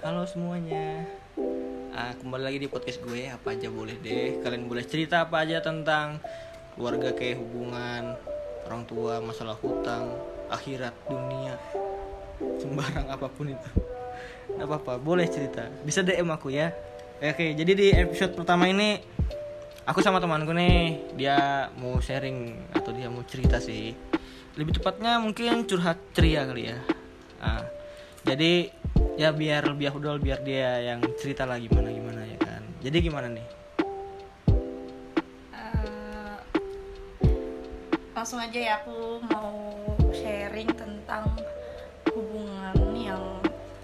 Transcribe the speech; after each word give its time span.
Halo 0.00 0.24
semuanya. 0.24 1.04
Ah, 1.92 2.16
Kembali 2.16 2.40
lagi 2.40 2.56
di 2.56 2.72
podcast 2.72 3.04
gue 3.04 3.28
Apa 3.28 3.52
aja 3.52 3.68
boleh 3.68 4.00
deh. 4.00 4.40
Kalian 4.40 4.64
boleh 4.64 4.80
cerita 4.88 5.28
apa 5.28 5.44
aja 5.44 5.60
tentang 5.60 6.16
Keluarga 6.72 7.12
kayak 7.12 7.36
hubungan 7.36 8.16
Orang 8.64 8.88
tua, 8.88 9.20
masalah 9.20 9.60
hutang 9.60 10.08
Akhirat, 10.48 10.96
dunia. 11.04 11.52
Sembarang 12.56 13.12
apa 13.12 13.28
pun 13.28 13.52
itu. 13.52 13.70
Gak 14.56 14.64
apa-apa, 14.64 14.96
boleh 14.96 15.28
cerita. 15.28 15.68
Bisa 15.84 16.00
DM 16.00 16.32
aku 16.32 16.48
ya. 16.48 16.72
Oke, 17.20 17.52
jadi 17.52 17.72
di 17.76 17.92
episode 17.92 18.32
pertama 18.32 18.72
ini 18.72 19.04
Aku 19.84 20.00
sama 20.00 20.16
temanku 20.16 20.56
nih 20.56 21.12
Dia 21.12 21.68
mau 21.76 22.00
sharing 22.00 22.72
Atau 22.72 22.96
dia 22.96 23.12
mau 23.12 23.20
cerita 23.28 23.60
sih. 23.60 23.92
Lebih 24.56 24.80
tepatnya 24.80 25.20
mungkin 25.20 25.68
curhat 25.68 26.00
ceria 26.16 26.48
kali 26.48 26.72
ya. 26.72 26.80
Ah, 27.36 27.68
jadi 28.24 28.79
ya 29.18 29.34
biar 29.34 29.66
lebih 29.66 29.90
afdol 29.90 30.20
biar 30.22 30.40
dia 30.44 30.92
yang 30.92 31.00
cerita 31.18 31.48
lah 31.48 31.58
gimana 31.58 31.88
gimana 31.90 32.22
ya 32.26 32.38
kan. 32.38 32.62
Jadi 32.80 32.96
gimana 33.00 33.28
nih? 33.32 33.46
Eh, 35.54 36.36
langsung 38.14 38.38
aja 38.38 38.58
ya 38.58 38.74
aku 38.84 39.22
mau 39.28 39.54
sharing 40.14 40.70
tentang 40.74 41.26
hubungan 42.10 42.76
yang 42.96 43.22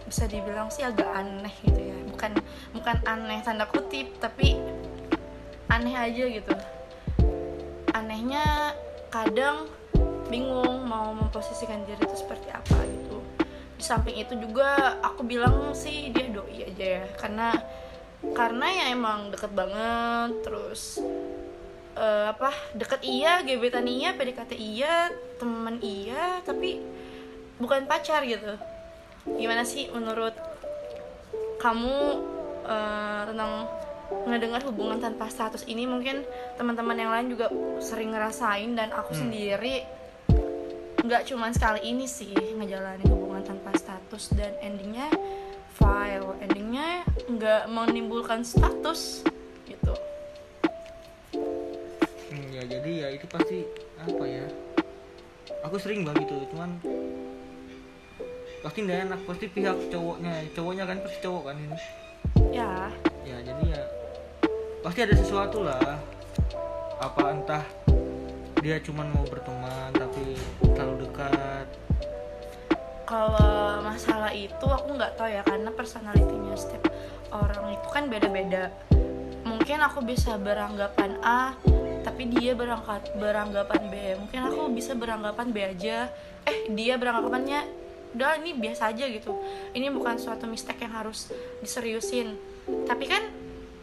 bisa 0.07 0.25
dibilang 0.31 0.71
sih 0.71 0.87
agak 0.87 1.09
aneh 1.11 1.53
gitu 1.65 1.81
ya. 1.81 1.97
Bukan 2.11 2.33
bukan 2.73 2.97
aneh 3.05 3.41
tanda 3.43 3.67
kutip 3.69 4.17
tapi 4.23 4.57
aneh 5.69 5.95
aja 5.95 6.25
gitu. 6.31 6.55
Anehnya 7.93 8.77
kadang 9.09 9.69
bingung 10.27 10.85
mau 10.91 11.15
memposisikan 11.15 11.87
diri 11.87 12.03
itu 12.03 12.17
seperti 12.19 12.51
apa 12.51 12.83
gitu 12.83 13.06
samping 13.87 14.19
itu 14.19 14.35
juga 14.35 14.99
aku 14.99 15.23
bilang 15.23 15.71
sih 15.71 16.11
dia 16.11 16.27
doi 16.27 16.67
aja 16.67 16.87
ya. 17.01 17.05
Karena 17.15 17.55
karena 18.35 18.67
ya 18.67 18.85
emang 18.91 19.31
deket 19.31 19.53
banget 19.55 20.43
terus 20.43 20.99
eh, 21.95 22.27
apa 22.27 22.51
deket 22.75 23.07
iya 23.07 23.47
gebetan 23.47 23.87
iya 23.87 24.11
PDKT 24.13 24.53
iya 24.59 25.09
temen 25.39 25.79
iya 25.79 26.43
tapi 26.43 26.83
bukan 27.63 27.87
pacar 27.87 28.27
gitu. 28.27 28.59
Gimana 29.27 29.63
sih 29.63 29.87
menurut 29.95 30.35
kamu 31.57 31.97
eh, 32.67 33.23
tentang 33.31 33.53
ngedengar 34.27 34.63
hubungan 34.67 34.99
tanpa 34.99 35.27
status 35.27 35.67
ini? 35.67 35.83
Mungkin 35.87 36.23
teman-teman 36.59 36.95
yang 36.95 37.11
lain 37.11 37.27
juga 37.31 37.51
sering 37.79 38.15
ngerasain 38.15 38.75
dan 38.75 38.91
aku 38.91 39.15
Hmm. 39.15 39.21
sendiri 39.27 39.87
nggak 41.07 41.23
cuman 41.23 41.55
sekali 41.55 41.87
ini 41.87 42.07
sih 42.07 42.35
ngejalanin 42.35 43.07
hubungan 43.07 43.26
tanpa 43.47 43.71
status 43.79 44.35
dan 44.35 44.53
endingnya 44.59 45.07
file 45.79 46.35
endingnya 46.43 47.07
nggak 47.31 47.71
menimbulkan 47.71 48.43
status 48.43 49.23
gitu. 49.71 49.95
Hmm, 52.29 52.47
ya 52.51 52.63
jadi 52.67 52.91
ya 53.07 53.09
itu 53.15 53.27
pasti 53.31 53.63
apa 54.03 54.25
ya? 54.27 54.47
Aku 55.63 55.79
sering 55.79 56.03
banget 56.03 56.27
gitu 56.27 56.51
cuman 56.51 56.83
pasti 58.67 58.79
nggak 58.83 59.01
enak. 59.07 59.21
Pasti 59.31 59.47
pihak 59.47 59.79
cowoknya 59.95 60.33
cowoknya 60.53 60.85
kan 60.91 60.97
pasti 61.07 61.19
cowok 61.23 61.43
kan 61.47 61.57
ini. 61.57 61.79
Ya. 62.51 62.91
Ya 63.23 63.37
jadi 63.47 63.63
ya 63.79 63.83
pasti 64.83 65.01
ada 65.07 65.15
sesuatu 65.15 65.63
lah. 65.63 66.03
Apa 66.99 67.23
entah 67.31 67.65
dia 68.65 68.83
cuman 68.83 69.07
mau 69.15 69.23
berteman 69.29 69.95
tapi 69.95 70.35
terlalu 70.75 71.07
dekat 71.07 71.86
kalau 73.07 73.87
masalah 73.87 74.35
itu 74.35 74.67
aku 74.67 74.99
nggak 74.99 75.15
tahu 75.15 75.31
ya 75.31 75.47
karena 75.47 75.71
personalitinya 75.71 76.59
setiap 76.59 76.91
orang 77.31 77.79
itu 77.79 77.89
kan 77.89 78.11
beda-beda. 78.11 78.75
Mungkin 79.47 79.79
aku 79.79 80.03
bisa 80.03 80.35
beranggapan 80.37 81.23
A 81.23 81.55
tapi 82.03 82.27
dia 82.27 82.59
berangkat 82.59 83.15
beranggapan 83.15 83.83
B. 83.87 83.95
Mungkin 84.19 84.41
aku 84.51 84.75
bisa 84.75 84.99
beranggapan 84.99 85.55
B 85.55 85.57
aja. 85.63 86.11
Eh 86.47 86.71
dia 86.75 86.99
beranggapannya 86.99 87.87
udah 88.19 88.43
ini 88.43 88.59
biasa 88.59 88.91
aja 88.91 89.07
gitu. 89.07 89.39
Ini 89.71 89.87
bukan 89.95 90.19
suatu 90.19 90.51
mistake 90.51 90.83
yang 90.83 90.95
harus 90.99 91.31
diseriusin. 91.63 92.35
Tapi 92.67 93.05
kan 93.07 93.23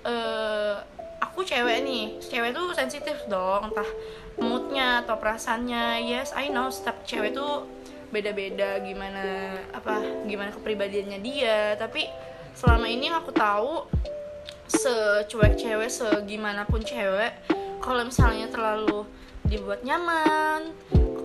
eh, 0.04 0.76
aku 1.24 1.48
cewek 1.48 1.80
nih. 1.88 2.20
Cewek 2.20 2.52
tuh 2.52 2.76
sensitif 2.76 3.16
dong 3.32 3.72
entah 3.72 3.88
moodnya 4.36 5.08
atau 5.08 5.16
perasaannya. 5.16 6.04
Yes 6.12 6.36
I 6.36 6.52
know 6.52 6.68
setiap 6.68 7.08
cewek 7.08 7.32
tuh 7.32 7.83
beda-beda 8.14 8.78
gimana 8.86 9.58
apa 9.74 10.06
gimana 10.30 10.54
kepribadiannya 10.54 11.20
dia. 11.26 11.74
Tapi 11.82 12.06
selama 12.54 12.86
ini 12.86 13.10
yang 13.10 13.18
aku 13.26 13.34
tahu 13.34 13.90
secuek 14.70 15.58
cewek 15.58 15.90
segimanapun 15.90 16.86
cewek 16.86 17.34
kalau 17.82 18.06
misalnya 18.06 18.48
terlalu 18.54 19.04
dibuat 19.50 19.82
nyaman 19.82 20.72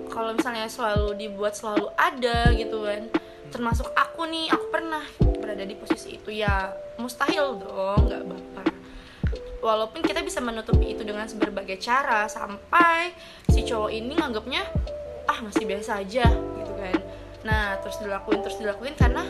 kalau 0.08 0.34
misalnya 0.34 0.66
selalu 0.66 1.14
dibuat 1.20 1.52
selalu 1.52 1.92
ada 2.00 2.48
gitu 2.56 2.88
kan. 2.88 3.12
Termasuk 3.52 3.92
aku 3.92 4.24
nih 4.28 4.48
aku 4.48 4.66
pernah 4.72 5.04
berada 5.38 5.64
di 5.64 5.76
posisi 5.76 6.16
itu 6.16 6.32
ya 6.32 6.72
mustahil 7.00 7.56
dong 7.56 8.04
nggak 8.04 8.24
baper 8.28 8.68
walaupun 9.64 10.04
kita 10.04 10.22
bisa 10.22 10.38
menutupi 10.44 10.94
itu 10.94 11.02
dengan 11.02 11.26
berbagai 11.26 11.80
cara 11.80 12.28
sampai 12.30 13.16
si 13.50 13.64
cowok 13.66 13.90
ini 13.90 14.12
nganggapnya 14.12 14.62
ah 15.28 15.38
masih 15.44 15.64
biasa 15.64 16.04
aja 16.04 16.28
kan. 16.78 16.96
Nah 17.42 17.76
terus 17.82 17.98
dilakuin 17.98 18.40
terus 18.46 18.58
dilakuin 18.62 18.94
karena 18.94 19.26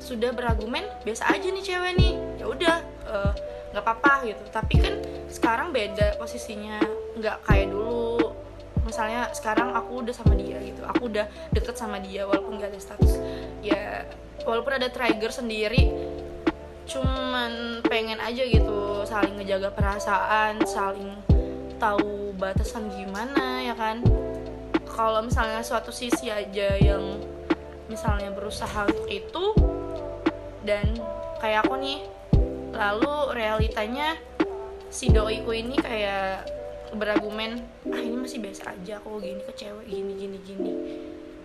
sudah 0.00 0.32
berargumen 0.32 0.84
biasa 1.04 1.32
aja 1.32 1.48
nih 1.48 1.64
cewek 1.64 1.92
nih. 1.96 2.12
Ya 2.40 2.46
udah 2.46 2.76
eh, 3.08 3.32
nggak 3.72 3.84
apa-apa 3.84 4.28
gitu. 4.28 4.44
Tapi 4.52 4.74
kan 4.78 4.94
sekarang 5.32 5.72
beda 5.72 6.20
posisinya 6.20 6.78
nggak 7.16 7.36
kayak 7.48 7.72
dulu. 7.72 8.36
Misalnya 8.84 9.32
sekarang 9.32 9.72
aku 9.72 10.04
udah 10.04 10.14
sama 10.14 10.36
dia 10.36 10.60
gitu. 10.60 10.82
Aku 10.84 11.08
udah 11.08 11.24
deket 11.52 11.76
sama 11.76 12.00
dia 12.00 12.24
walaupun 12.26 12.58
gak 12.58 12.74
ada 12.74 12.80
status. 12.80 13.22
Ya 13.60 14.08
walaupun 14.44 14.80
ada 14.80 14.88
trigger 14.88 15.30
sendiri 15.30 15.92
cuman 16.90 17.78
pengen 17.86 18.18
aja 18.18 18.42
gitu 18.42 19.06
saling 19.06 19.38
ngejaga 19.38 19.70
perasaan 19.70 20.58
saling 20.66 21.14
tahu 21.78 22.34
batasan 22.34 22.90
gimana 22.90 23.62
ya 23.62 23.78
kan 23.78 24.02
kalau 24.90 25.22
misalnya 25.22 25.62
suatu 25.62 25.94
sisi 25.94 26.28
aja 26.28 26.76
yang 26.76 27.22
misalnya 27.90 28.30
berusaha 28.30 28.86
untuk 28.86 29.08
itu 29.10 29.44
dan 30.62 30.86
kayak 31.42 31.66
aku 31.66 31.74
nih 31.80 31.98
lalu 32.70 33.34
realitanya 33.34 34.14
si 34.90 35.10
doiku 35.10 35.54
ini 35.54 35.78
kayak 35.78 36.46
berargumen 36.94 37.62
ah 37.94 38.02
ini 38.02 38.18
masih 38.18 38.42
biasa 38.42 38.74
aja 38.74 38.98
aku 38.98 39.22
gini 39.22 39.42
ke 39.46 39.52
cewek 39.54 39.86
gini 39.86 40.12
gini 40.18 40.38
gini. 40.42 40.72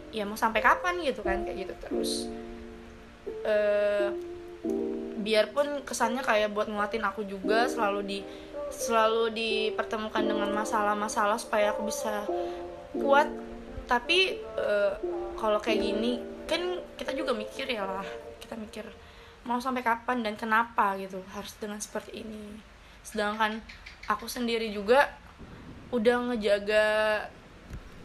Ya 0.10 0.26
mau 0.26 0.38
sampai 0.38 0.64
kapan 0.64 1.02
gitu 1.06 1.22
kan 1.22 1.46
kayak 1.46 1.70
gitu 1.70 1.74
terus. 1.86 2.12
Eh 3.46 4.10
biarpun 5.22 5.82
kesannya 5.86 6.22
kayak 6.22 6.54
buat 6.54 6.70
nguatin 6.70 7.06
aku 7.06 7.26
juga 7.26 7.66
selalu 7.66 8.02
di 8.06 8.20
selalu 8.74 9.34
dipertemukan 9.34 10.26
dengan 10.26 10.50
masalah-masalah 10.54 11.38
supaya 11.38 11.74
aku 11.74 11.90
bisa 11.90 12.26
kuat 13.00 13.28
tapi 13.86 14.42
eh, 14.42 14.94
kalau 15.38 15.62
kayak 15.62 15.80
gini 15.82 16.18
kan 16.50 16.62
kita 16.98 17.14
juga 17.14 17.34
mikir 17.34 17.70
ya 17.70 17.86
lah. 17.86 18.06
Kita 18.42 18.58
mikir 18.58 18.86
mau 19.46 19.62
sampai 19.62 19.86
kapan 19.86 20.26
dan 20.26 20.34
kenapa 20.34 20.98
gitu 20.98 21.22
harus 21.34 21.54
dengan 21.62 21.78
seperti 21.78 22.26
ini. 22.26 22.58
Sedangkan 23.06 23.62
aku 24.10 24.26
sendiri 24.26 24.70
juga 24.74 25.14
udah 25.94 26.34
ngejaga 26.34 26.86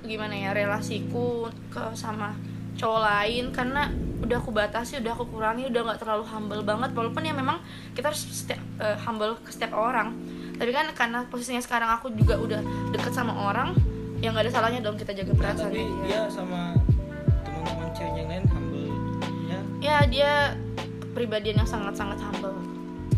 gimana 0.05 0.33
ya 0.33 0.51
relasiku 0.53 1.49
ke 1.73 1.81
sama 1.97 2.37
cowok 2.77 3.01
lain. 3.01 3.45
Karena 3.53 3.89
udah 4.21 4.37
aku 4.37 4.53
batasi 4.53 5.01
udah 5.01 5.17
aku 5.17 5.33
kurangi 5.33 5.69
udah 5.73 5.81
nggak 5.81 6.01
terlalu 6.05 6.25
humble 6.29 6.63
banget. 6.65 6.93
Walaupun 6.93 7.25
ya 7.25 7.33
memang 7.33 7.61
kita 7.97 8.13
harus 8.13 8.21
setiap, 8.29 8.61
eh, 8.81 8.97
humble 9.01 9.37
ke 9.41 9.49
setiap 9.53 9.73
orang. 9.77 10.13
Tapi 10.61 10.77
kan 10.77 10.93
karena 10.93 11.25
posisinya 11.33 11.65
sekarang 11.65 11.89
aku 11.89 12.13
juga 12.13 12.37
udah 12.37 12.61
deket 12.93 13.17
sama 13.17 13.33
orang 13.33 13.73
yang 14.21 14.31
nggak 14.31 14.47
ada 14.47 14.53
salahnya 14.53 14.81
dong 14.81 14.95
kita 14.95 15.13
jaga 15.15 15.31
Nah, 15.31 15.39
perasaan 15.39 15.67
tapi 15.67 15.81
dia. 15.81 16.05
dia 16.05 16.21
sama 16.29 16.77
teman-teman 17.43 17.89
cewek 17.91 18.15
yang 18.15 18.29
lain 18.29 18.45
humble 18.47 18.89
ya 19.47 19.61
ya 19.81 19.97
dia 20.07 20.33
kepribadian 21.03 21.57
yang 21.59 21.69
sangat-sangat 21.69 22.21
humble. 22.21 22.55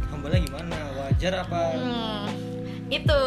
Humble 0.09 0.33
gimana? 0.33 0.77
Wajar 0.97 1.33
apa? 1.39 1.61
Hmm, 1.75 2.25
itu. 2.89 3.23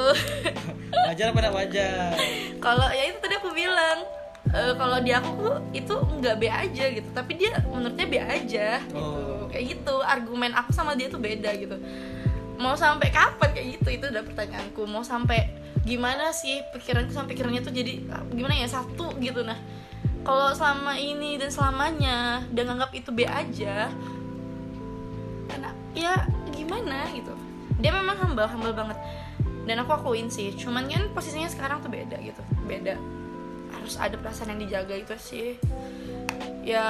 Wajar 1.06 1.30
apa 1.30 1.51
wajar? 1.54 2.18
Kalau 2.57 2.88
ya 2.89 3.04
itu 3.06 3.18
tadi 3.19 3.36
aku 3.36 3.51
bilang 3.51 4.01
eh, 4.48 4.74
kalau 4.74 4.98
di 5.00 5.12
aku 5.12 5.38
itu 5.72 5.92
nggak 5.94 6.36
B 6.36 6.44
aja 6.48 6.86
gitu. 6.89 7.10
Tapi 7.12 7.31
dia 7.36 7.62
menurutnya 7.63 8.06
B 8.06 8.16
aja. 8.18 8.81
Gitu 8.81 8.98
Oh. 8.98 9.45
kayak 9.48 9.77
gitu 9.77 9.95
argumen 10.01 10.50
aku 10.51 10.72
sama 10.72 10.92
dia 10.92 11.06
tuh 11.07 11.19
beda 11.19 11.54
gitu. 11.54 11.77
Mau 12.56 12.74
sampai 12.74 13.07
kapan? 13.10 13.51
Kayak 13.51 13.68
gitu 13.77 13.89
itu 13.94 14.06
udah 14.07 14.24
pertanyaanku. 14.24 14.81
Mau 14.86 15.04
sampai 15.04 15.45
gimana 15.85 16.33
sih 16.33 16.65
pikiranku 16.73 17.13
sama 17.13 17.29
pikirannya 17.29 17.61
tuh 17.61 17.69
jadi 17.69 18.09
ah, 18.09 18.25
gimana 18.33 18.57
ya 18.57 18.65
satu 18.65 19.13
gitu. 19.21 19.45
Nah 19.45 19.55
kalau 20.25 20.49
selama 20.57 20.97
ini 20.97 21.37
dan 21.37 21.53
selamanya 21.53 22.41
dia 22.49 22.65
nganggap 22.65 22.91
itu 22.97 23.13
B 23.13 23.29
aja 23.29 23.93
karena 25.45 25.69
ya 25.93 26.25
gimana 26.49 27.05
gitu. 27.13 27.31
Dia 27.77 27.93
memang 27.93 28.17
humble 28.17 28.49
humble 28.49 28.73
banget. 28.73 28.97
Dan 29.65 29.81
aku 29.81 29.97
akuin 29.97 30.29
sih 30.29 30.53
cuman 30.57 30.89
kan 30.89 31.09
posisinya 31.13 31.49
sekarang 31.49 31.85
tuh 31.85 31.93
beda 31.93 32.17
gitu 32.17 32.41
beda. 32.65 32.97
Harus 33.69 34.01
ada 34.01 34.17
perasaan 34.17 34.57
yang 34.57 34.65
dijaga 34.65 34.97
itu 34.97 35.13
sih. 35.21 35.47
Ya 36.65 36.85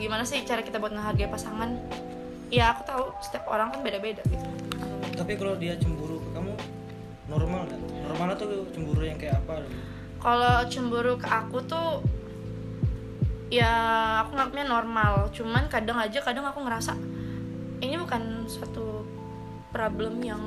gimana 0.00 0.24
sih 0.24 0.40
cara 0.48 0.64
kita 0.64 0.80
buat 0.80 0.96
menghargai 0.96 1.28
pasangan? 1.28 1.76
Ya 2.48 2.72
aku 2.72 2.88
tahu 2.88 3.04
setiap 3.20 3.44
orang 3.52 3.68
kan 3.76 3.84
beda-beda 3.84 4.24
gitu. 4.24 4.48
Tapi 5.12 5.36
kalau 5.36 5.60
dia 5.60 5.76
cemburu 5.76 6.24
ke 6.24 6.28
kamu 6.32 6.52
normal 7.28 7.68
normalnya 8.14 8.38
tuh 8.38 8.62
cemburu 8.70 9.02
yang 9.02 9.18
kayak 9.18 9.42
apa 9.42 9.66
kalau 10.22 10.62
cemburu 10.70 11.18
ke 11.18 11.26
aku 11.26 11.58
tuh 11.66 12.00
ya 13.52 13.70
aku 14.24 14.34
nganggapnya 14.34 14.64
normal. 14.64 15.12
Cuman 15.30 15.68
kadang 15.68 16.00
aja 16.00 16.18
kadang 16.24 16.48
aku 16.48 16.64
ngerasa 16.64 16.96
ini 17.84 18.00
bukan 18.00 18.48
suatu 18.48 19.04
problem 19.68 20.22
yang 20.24 20.40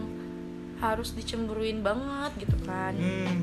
harus 0.81 1.13
dicemburuin 1.13 1.85
banget 1.85 2.47
gitu 2.47 2.57
kan. 2.65 2.93
Hmm. 2.97 3.37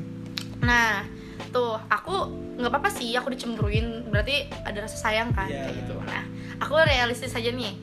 nah 0.63 1.03
tuh 1.51 1.75
aku 1.91 2.31
nggak 2.57 2.71
apa-apa 2.71 2.89
sih 2.91 3.15
aku 3.15 3.31
dicemburuin. 3.31 4.07
Berarti 4.11 4.49
ada 4.65 4.83
rasa 4.83 4.97
sayang 4.97 5.31
kan 5.31 5.47
Iya. 5.47 5.71
kayak 5.71 5.75
gitu. 5.87 5.95
Nah 6.03 6.23
aku 6.59 6.73
realistis 6.83 7.31
aja 7.31 7.47
nih. 7.47 7.79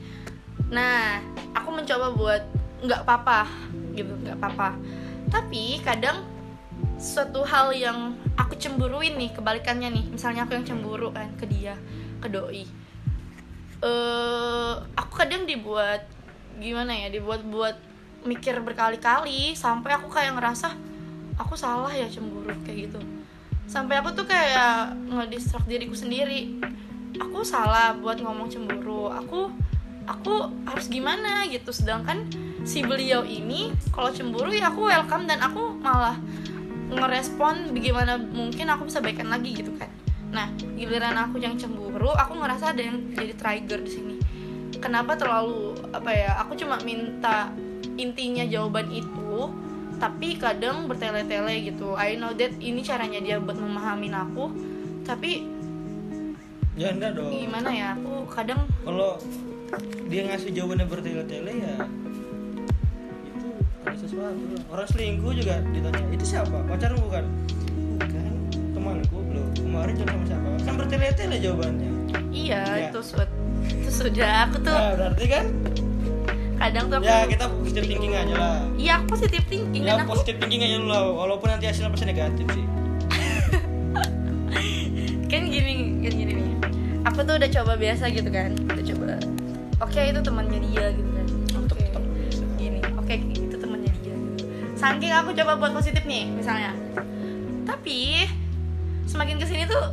Nah 0.69 1.21
aku 1.57 1.69
mencoba 1.73 2.13
buat 2.13 2.43
nggak 2.85 3.01
apa-apa 3.01 3.49
gitu 3.97 4.13
nggak 4.21 4.37
apa-apa. 4.37 4.77
Tapi 5.29 5.81
kadang 5.81 6.32
suatu 7.03 7.43
hal 7.43 7.75
yang 7.75 8.15
aku 8.39 8.55
cemburuin 8.55 9.19
nih 9.19 9.35
kebalikannya 9.35 9.91
nih. 9.91 10.05
Misalnya 10.07 10.47
aku 10.47 10.55
yang 10.55 10.63
cemburu 10.63 11.11
kan 11.11 11.27
ke 11.35 11.43
dia 11.43 11.75
ke 12.23 12.31
doi. 12.31 12.63
Eh 13.83 14.73
aku 14.95 15.11
kadang 15.19 15.43
dibuat 15.43 16.07
gimana 16.63 16.95
ya 16.95 17.11
dibuat 17.11 17.43
buat 17.43 17.75
mikir 18.23 18.63
berkali-kali 18.63 19.51
sampai 19.51 19.99
aku 19.99 20.07
kayak 20.07 20.39
ngerasa 20.39 20.71
aku 21.35 21.59
salah 21.59 21.91
ya 21.91 22.07
cemburu 22.07 22.55
kayak 22.63 22.87
gitu. 22.87 23.03
Sampai 23.67 23.99
aku 23.99 24.15
tuh 24.15 24.23
kayak 24.23 24.95
ngedistract 25.11 25.67
diriku 25.67 25.99
sendiri. 25.99 26.55
Aku 27.19 27.43
salah 27.43 27.91
buat 27.99 28.23
ngomong 28.23 28.47
cemburu 28.47 29.11
aku 29.11 29.51
aku 30.07 30.47
harus 30.63 30.87
gimana? 30.87 31.43
gitu. 31.51 31.75
Sedangkan 31.75 32.31
si 32.63 32.79
beliau 32.79 33.27
ini 33.27 33.75
kalau 33.91 34.07
cemburu 34.07 34.55
ya 34.55 34.71
aku 34.71 34.87
welcome 34.87 35.27
dan 35.27 35.43
aku 35.43 35.75
malah 35.83 36.15
ngerespon 36.95 37.73
bagaimana 37.73 38.17
mungkin 38.17 38.69
aku 38.69 38.89
bisa 38.89 38.99
baikan 39.01 39.29
lagi 39.29 39.53
gitu 39.53 39.73
kan. 39.75 39.89
Nah 40.33 40.49
giliran 40.77 41.17
aku 41.17 41.37
yang 41.37 41.57
cemburu 41.57 42.09
aku 42.13 42.37
ngerasa 42.37 42.73
ada 42.73 42.81
yang 42.81 43.13
jadi 43.13 43.33
trigger 43.37 43.79
di 43.81 43.91
sini. 43.91 44.15
Kenapa 44.81 45.15
terlalu 45.15 45.77
apa 45.93 46.09
ya 46.11 46.29
aku 46.43 46.57
cuma 46.59 46.81
minta 46.81 47.53
intinya 47.95 48.43
jawaban 48.43 48.89
itu 48.89 49.53
tapi 50.01 50.35
kadang 50.35 50.89
bertele-tele 50.89 51.63
gitu. 51.69 51.95
I 51.95 52.17
know 52.19 52.33
that 52.35 52.57
ini 52.59 52.83
caranya 52.83 53.21
dia 53.21 53.37
buat 53.39 53.55
memahamin 53.55 54.11
aku 54.11 54.51
tapi 55.07 55.45
ya 56.73 56.89
enggak 56.89 57.13
dong. 57.13 57.29
gimana 57.29 57.69
ya 57.69 57.93
aku 57.93 58.25
kadang 58.33 58.65
kalau 58.81 59.21
dia 60.09 60.25
ngasih 60.25 60.49
jawabannya 60.53 60.85
bertele-tele 60.89 61.53
ya 61.61 61.75
sesuatu. 64.03 64.43
Orang 64.67 64.85
selingkuh 64.85 65.31
juga 65.33 65.61
ditanya 65.69 66.01
itu 66.09 66.25
siapa? 66.25 66.57
Pacarmu 66.63 67.01
bukan 67.01 67.25
bukan 67.97 68.25
temanku 68.73 69.17
belum 69.23 69.45
kemarin 69.55 69.93
jam 69.95 70.07
sama 70.09 70.25
siapa? 70.25 70.47
Kan 70.61 70.73
bertele-tele 70.77 71.35
jawabannya. 71.39 71.89
Iya 72.29 72.61
Ya. 72.65 72.89
itu 72.89 72.99
sud 72.99 73.29
itu 73.63 73.89
sudah 73.89 74.45
aku 74.45 74.59
tuh 74.59 74.69
nah 74.69 74.93
berarti 74.93 75.25
kan? 75.25 75.45
Kadang 76.53 76.85
tuh 76.87 76.95
aku 76.99 77.05
ya 77.05 77.25
kita 77.25 77.45
positive 77.49 77.85
thinking 77.85 78.13
aja 78.13 78.35
lah. 78.35 78.57
Iya 78.75 78.91
aku 78.97 79.05
positive 79.13 79.45
thinking. 79.47 79.81
Ya 79.83 79.95
dan 79.95 80.03
aku 80.03 80.13
thinking 80.21 80.61
aja 80.61 80.75
dulu 80.77 80.89
lah. 80.89 81.01
Walaupun 81.07 81.47
nanti 81.49 81.65
hasilnya 81.67 81.91
pasti 81.91 82.05
negatif 82.05 82.45
sih. 82.51 82.63
Kan 85.31 85.49
gini 85.49 85.73
kan 86.05 86.13
gini 86.13 86.33
nih. 86.37 86.55
Aku 87.09 87.25
tuh 87.25 87.35
udah 87.41 87.49
coba 87.49 87.73
biasa 87.75 88.05
gitu 88.13 88.29
kan. 88.29 88.53
Udah 88.69 88.83
coba. 88.85 89.17
Oke 89.81 89.99
itu 90.07 90.19
temannya 90.21 90.59
dia 90.61 90.93
gitu 90.93 91.09
saking 94.83 95.13
aku 95.13 95.29
coba 95.33 95.51
buat 95.57 95.71
positif 95.73 96.03
nih 96.03 96.27
misalnya 96.29 96.75
tapi 97.63 98.27
semakin 99.05 99.35
ke 99.37 99.45
sini 99.45 99.63
tuh 99.63 99.83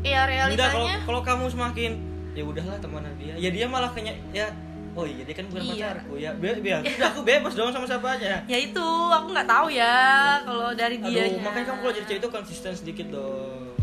ya 0.00 0.22
realitanya 0.24 1.02
kalau 1.02 1.20
kamu 1.20 1.50
semakin 1.50 1.98
ya 2.32 2.42
udahlah 2.42 2.78
temenan 2.78 3.10
dia 3.16 3.34
ya 3.34 3.50
dia 3.50 3.66
malah 3.66 3.90
kayaknya 3.90 4.14
ya 4.30 4.46
oh 4.92 5.02
iya 5.02 5.22
dia 5.22 5.34
kan 5.34 5.44
bukan 5.46 5.62
Iya. 5.62 5.72
pacarku 5.74 6.14
ya 6.16 6.30
be 6.32 6.48
biar 6.56 6.80
udah 6.80 7.08
aku 7.10 7.20
bebas 7.20 7.52
dong 7.52 7.68
sama 7.68 7.84
siapa 7.84 8.08
aja 8.14 8.40
ya 8.44 8.58
itu 8.58 8.86
aku 9.10 9.26
nggak 9.28 9.44
tahu 9.44 9.66
ya 9.68 9.96
kalau 10.40 10.70
dari 10.72 10.96
dia 10.98 11.26
Aduh, 11.26 11.42
makanya 11.42 11.66
kamu 11.66 11.78
kalau 11.80 11.94
jadi 11.94 12.06
cewek 12.06 12.20
itu 12.22 12.28
konsisten 12.30 12.72
sedikit 12.72 13.06
dong. 13.10 13.74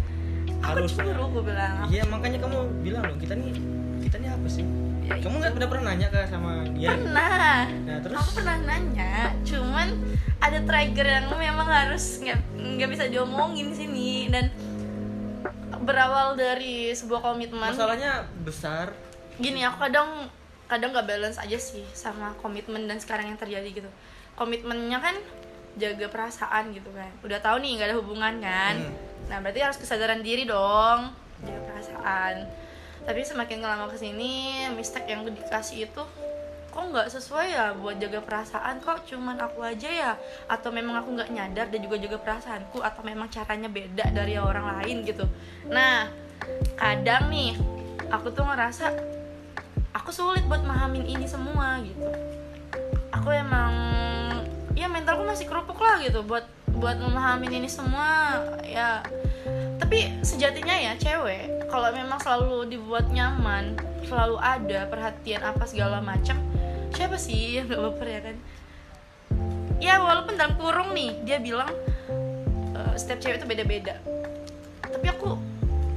aku 0.57 0.79
Harus. 0.79 0.95
cemburu 0.95 1.27
gue 1.29 1.43
bilang 1.45 1.85
Iya, 1.85 2.07
makanya 2.07 2.39
kamu 2.39 2.57
bilang 2.79 3.03
dong, 3.03 3.19
kita 3.19 3.35
nih 3.35 3.51
kita 3.99 4.15
nih 4.17 4.29
apa 4.31 4.47
sih? 4.47 4.63
Ya, 5.03 5.19
kamu 5.19 5.35
nggak 5.43 5.53
pernah 5.59 5.69
pernah 5.69 5.85
nanya 5.91 6.07
kan 6.07 6.23
sama 6.31 6.51
dia? 6.71 6.89
pernah. 6.95 7.67
Nah, 7.67 7.97
terus? 7.99 8.15
Aku 8.15 8.29
pernah 8.39 8.57
nanya 8.63 9.13
cuman 9.43 9.87
ada 10.39 10.59
trigger 10.63 11.07
yang 11.07 11.27
memang 11.35 11.67
harus 11.67 12.23
nggak 12.23 12.39
nggak 12.55 12.89
bisa 12.89 13.03
diomongin 13.11 13.75
di 13.75 13.75
sini. 13.75 14.11
Dan 14.31 14.47
berawal 15.83 16.39
dari 16.39 16.95
sebuah 16.95 17.19
komitmen. 17.19 17.75
Masalahnya 17.75 18.27
besar. 18.47 18.95
gini 19.33 19.65
aku 19.65 19.89
kadang 19.89 20.29
kadang 20.69 20.93
nggak 20.93 21.09
balance 21.09 21.41
aja 21.41 21.57
sih 21.57 21.81
sama 21.97 22.37
komitmen 22.37 22.85
dan 22.85 23.01
sekarang 23.01 23.33
yang 23.33 23.39
terjadi 23.39 23.83
gitu. 23.83 23.89
Komitmennya 24.39 25.01
kan 25.03 25.15
jaga 25.75 26.07
perasaan 26.07 26.71
gitu 26.71 26.87
kan. 26.95 27.11
Udah 27.25 27.41
tahu 27.43 27.59
nih 27.59 27.75
nggak 27.75 27.87
ada 27.91 27.97
hubungan 27.99 28.33
kan? 28.39 28.75
Hmm. 28.79 28.95
nah 29.27 29.39
berarti 29.39 29.59
harus 29.59 29.81
kesadaran 29.81 30.23
diri 30.23 30.47
dong. 30.47 31.11
Jaga 31.43 31.59
perasaan 31.67 32.62
tapi 33.03 33.21
semakin 33.27 33.59
lama 33.59 33.91
ke 33.91 33.99
sini 33.99 34.63
mistake 34.75 35.11
yang 35.11 35.27
dikasih 35.27 35.87
itu 35.91 36.03
kok 36.73 36.89
nggak 36.89 37.05
sesuai 37.13 37.47
ya 37.53 37.65
buat 37.77 38.01
jaga 38.01 38.25
perasaan? 38.25 38.81
Kok 38.81 39.05
cuman 39.05 39.37
aku 39.37 39.61
aja 39.61 39.89
ya? 39.93 40.11
Atau 40.49 40.73
memang 40.73 40.97
aku 40.97 41.13
nggak 41.13 41.29
nyadar 41.29 41.69
dan 41.69 41.79
juga 41.85 42.01
jaga 42.01 42.17
perasaanku? 42.17 42.81
Atau 42.81 43.05
memang 43.05 43.29
caranya 43.29 43.69
beda 43.69 44.09
dari 44.09 44.41
orang 44.41 44.81
lain 44.81 45.05
gitu? 45.05 45.29
Nah 45.69 46.09
kadang 46.73 47.29
nih 47.29 47.53
aku 48.09 48.33
tuh 48.33 48.41
ngerasa 48.41 48.89
aku 49.93 50.09
sulit 50.09 50.41
buat 50.49 50.65
mahamin 50.65 51.05
ini 51.05 51.29
semua 51.29 51.77
gitu. 51.85 52.09
Aku 53.13 53.29
emang 53.29 53.71
ya 54.73 54.89
mentalku 54.89 55.21
masih 55.21 55.45
kerupuk 55.45 55.77
lah 55.77 56.01
gitu 56.01 56.25
buat 56.25 56.49
buat 56.73 56.97
memahamin 56.97 57.61
ini 57.61 57.69
semua. 57.69 58.41
Ya 58.65 59.05
tapi 59.83 60.15
sejatinya 60.23 60.79
ya 60.79 60.95
cewek 60.95 61.67
kalau 61.67 61.91
memang 61.91 62.15
selalu 62.15 62.71
dibuat 62.71 63.11
nyaman 63.11 63.75
selalu 64.07 64.39
ada 64.39 64.87
perhatian 64.87 65.43
apa 65.43 65.67
segala 65.67 65.99
macam 65.99 66.39
siapa 66.95 67.19
sih? 67.19 67.51
Yang 67.59 67.75
gak 67.75 67.81
baper 67.91 68.07
ya 68.07 68.21
kan? 68.23 68.35
Ya 69.83 69.99
walaupun 69.99 70.39
dalam 70.39 70.55
kurung 70.55 70.95
nih 70.95 71.19
dia 71.27 71.43
bilang 71.43 71.67
eh, 72.79 72.93
setiap 72.95 73.19
cewek 73.19 73.43
itu 73.43 73.47
beda-beda. 73.49 73.99
Tapi 74.87 75.03
aku 75.11 75.35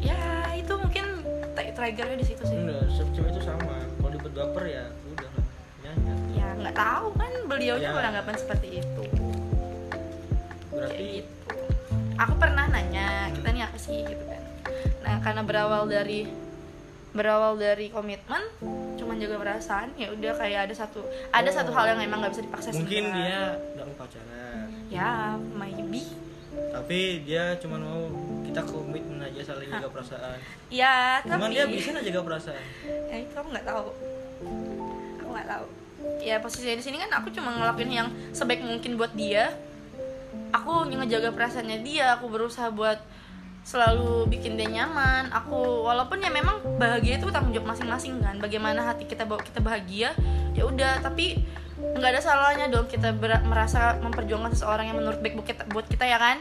ya 0.02 0.18
itu 0.58 0.72
mungkin 0.74 1.22
tri- 1.54 1.70
triggernya 1.70 2.18
di 2.18 2.26
situ 2.26 2.42
sih. 2.42 2.58
Enggak, 2.58 2.90
setiap 2.90 3.10
cewek 3.14 3.30
itu 3.38 3.42
sama. 3.46 3.76
Kalau 4.02 4.10
dibuat 4.10 4.34
baper 4.34 4.64
ya 4.66 4.84
udah. 5.14 5.30
Nyanyi. 5.86 6.42
ya. 6.42 6.48
Nggak 6.58 6.74
tahu 6.74 7.06
kan 7.14 7.32
beliaunya 7.46 7.90
Ya. 7.92 7.94
beranggapan 7.94 8.34
seperti 8.34 8.82
itu. 8.82 9.02
Berarti 10.74 10.96
kayak 10.98 11.12
gitu 11.22 11.35
aku 12.16 12.34
pernah 12.40 12.64
nanya 12.68 13.30
kita 13.32 13.48
nih 13.52 13.62
apa 13.64 13.78
sih? 13.78 14.04
Gitu 14.04 14.24
kan. 14.24 14.42
Nah 15.04 15.16
karena 15.22 15.42
berawal 15.44 15.86
dari 15.86 16.26
berawal 17.16 17.56
dari 17.56 17.88
komitmen 17.88 18.44
cuman 19.00 19.16
jaga 19.16 19.40
perasaan 19.40 19.88
ya 19.96 20.12
udah 20.12 20.36
kayak 20.36 20.68
ada 20.68 20.74
satu 20.76 21.00
ada 21.32 21.48
satu 21.48 21.72
hal 21.72 21.96
yang 21.96 22.04
emang 22.04 22.20
nggak 22.20 22.36
bisa 22.36 22.44
dipaksa 22.44 22.68
mungkin 22.76 23.08
dia 23.08 23.56
nggak 23.72 23.86
mau 23.88 23.96
pacaran, 23.96 24.68
ya 24.92 25.40
maybe. 25.56 26.04
Tapi 26.56 27.24
dia 27.24 27.56
cuma 27.60 27.80
mau 27.80 28.08
kita 28.44 28.60
komitmen 28.68 29.20
aja 29.20 29.52
saling 29.52 29.68
jaga 29.68 29.88
perasaan. 29.88 30.38
ya 30.68 31.20
Cuman 31.24 31.48
tapi 31.48 31.56
dia 31.56 31.64
bisa 31.68 31.88
nggak 31.96 32.06
jaga 32.12 32.20
perasaan. 32.24 32.64
ya 32.84 33.16
itu 33.24 33.34
aku 33.36 33.48
nggak 33.48 33.66
tahu. 33.68 33.86
Aku 35.24 35.30
nggak 35.32 35.48
tahu. 35.48 35.66
Ya 36.20 36.36
posisinya 36.40 36.76
di 36.76 36.84
sini 36.84 36.96
kan 37.00 37.10
aku 37.16 37.28
cuma 37.32 37.48
ngelakuin 37.56 37.92
yang 37.92 38.08
sebaik 38.36 38.60
mungkin 38.60 39.00
buat 39.00 39.12
dia 39.16 39.56
aku 40.56 40.88
ngejaga 40.88 41.36
perasaannya 41.36 41.84
dia 41.84 42.16
aku 42.16 42.32
berusaha 42.32 42.72
buat 42.72 42.96
selalu 43.66 44.30
bikin 44.30 44.54
dia 44.54 44.70
nyaman. 44.70 45.28
Aku 45.34 45.84
walaupun 45.84 46.22
ya 46.22 46.30
memang 46.30 46.62
bahagia 46.78 47.18
itu 47.18 47.26
tanggung 47.34 47.50
jawab 47.50 47.74
masing-masing 47.74 48.22
kan. 48.22 48.38
Bagaimana 48.38 48.86
hati 48.86 49.10
kita 49.10 49.26
bawa 49.26 49.42
kita 49.42 49.58
bahagia 49.58 50.14
ya 50.54 50.62
udah. 50.64 51.02
Tapi 51.02 51.42
nggak 51.76 52.10
ada 52.14 52.22
salahnya 52.22 52.66
dong 52.70 52.86
kita 52.86 53.12
merasa 53.44 53.98
memperjuangkan 54.00 54.54
seseorang 54.54 54.88
yang 54.88 54.96
menurut 55.02 55.18
baik 55.20 55.34
buat 55.36 55.46
kita, 55.50 55.62
buat 55.74 55.86
kita 55.90 56.04
ya 56.06 56.18
kan? 56.22 56.36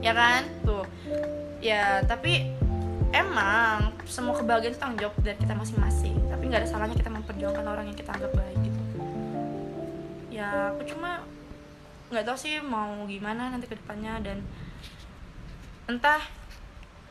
Ya 0.00 0.14
kan? 0.14 0.46
Tuh. 0.62 0.86
Ya 1.58 2.06
tapi 2.06 2.54
emang 3.10 3.92
semua 4.06 4.38
kebahagiaan 4.38 4.72
itu 4.72 4.80
tanggung 4.80 5.02
jawab 5.02 5.18
dari 5.18 5.36
kita 5.42 5.58
masing-masing. 5.58 6.14
Tapi 6.30 6.42
nggak 6.46 6.62
ada 6.62 6.68
salahnya 6.70 6.94
kita 6.94 7.10
memperjuangkan 7.10 7.66
orang 7.66 7.90
yang 7.90 7.98
kita 7.98 8.14
anggap 8.14 8.32
baik 8.38 8.58
gitu. 8.62 8.80
Ya 10.30 10.70
aku 10.70 10.86
cuma 10.86 11.26
nggak 12.12 12.24
tahu 12.24 12.36
sih 12.36 12.60
mau 12.60 13.08
gimana 13.08 13.48
nanti 13.48 13.64
ke 13.64 13.74
depannya 13.74 14.20
dan 14.20 14.44
entah 15.88 16.20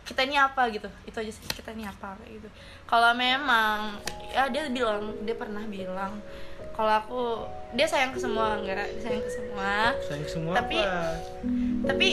kita 0.02 0.22
ini 0.24 0.36
apa 0.36 0.70
gitu. 0.70 0.88
Itu 1.04 1.18
aja 1.18 1.32
sih 1.32 1.42
kita 1.48 1.74
ini 1.74 1.84
apa 1.84 2.14
kayak 2.16 2.32
gitu. 2.38 2.50
Kalau 2.86 3.12
memang 3.12 3.98
ya 4.30 4.46
dia 4.48 4.68
bilang 4.68 5.18
dia 5.22 5.34
pernah 5.34 5.64
bilang 5.66 6.22
kalau 6.72 6.94
aku 6.94 7.22
dia 7.74 7.84
sayang 7.84 8.12
ke 8.12 8.20
semua 8.20 8.58
enggak 8.58 8.86
dia 8.94 9.02
sayang 9.02 9.24
ke 9.24 9.32
semua. 9.32 9.72
Sayang 10.04 10.28
semua 10.28 10.54
Tapi- 10.56 10.80
apa? 10.80 11.04
tapi 11.84 12.10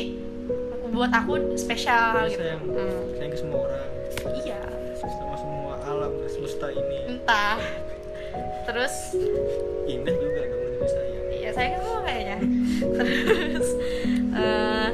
buat 0.88 1.12
aku 1.12 1.32
spesial 1.54 2.16
Dia 2.16 2.30
gitu. 2.30 2.40
sayang. 2.42 2.62
Hmm, 2.64 3.02
sayang 3.14 3.32
ke 3.32 3.38
semua 3.38 3.58
orang. 3.60 3.86
Iya. 4.34 4.60
Sama 4.96 5.36
semua 5.36 5.72
alam 5.84 6.12
semesta 6.26 6.66
ini. 6.70 6.98
Entah. 7.06 7.60
Terus? 8.64 8.94
Indah 9.86 10.14
juga 10.14 10.37
saya 11.58 11.68
kan 11.74 11.80
semua 11.82 12.00
kayaknya 12.06 12.38
Terus 12.78 13.68
eh, 14.38 14.88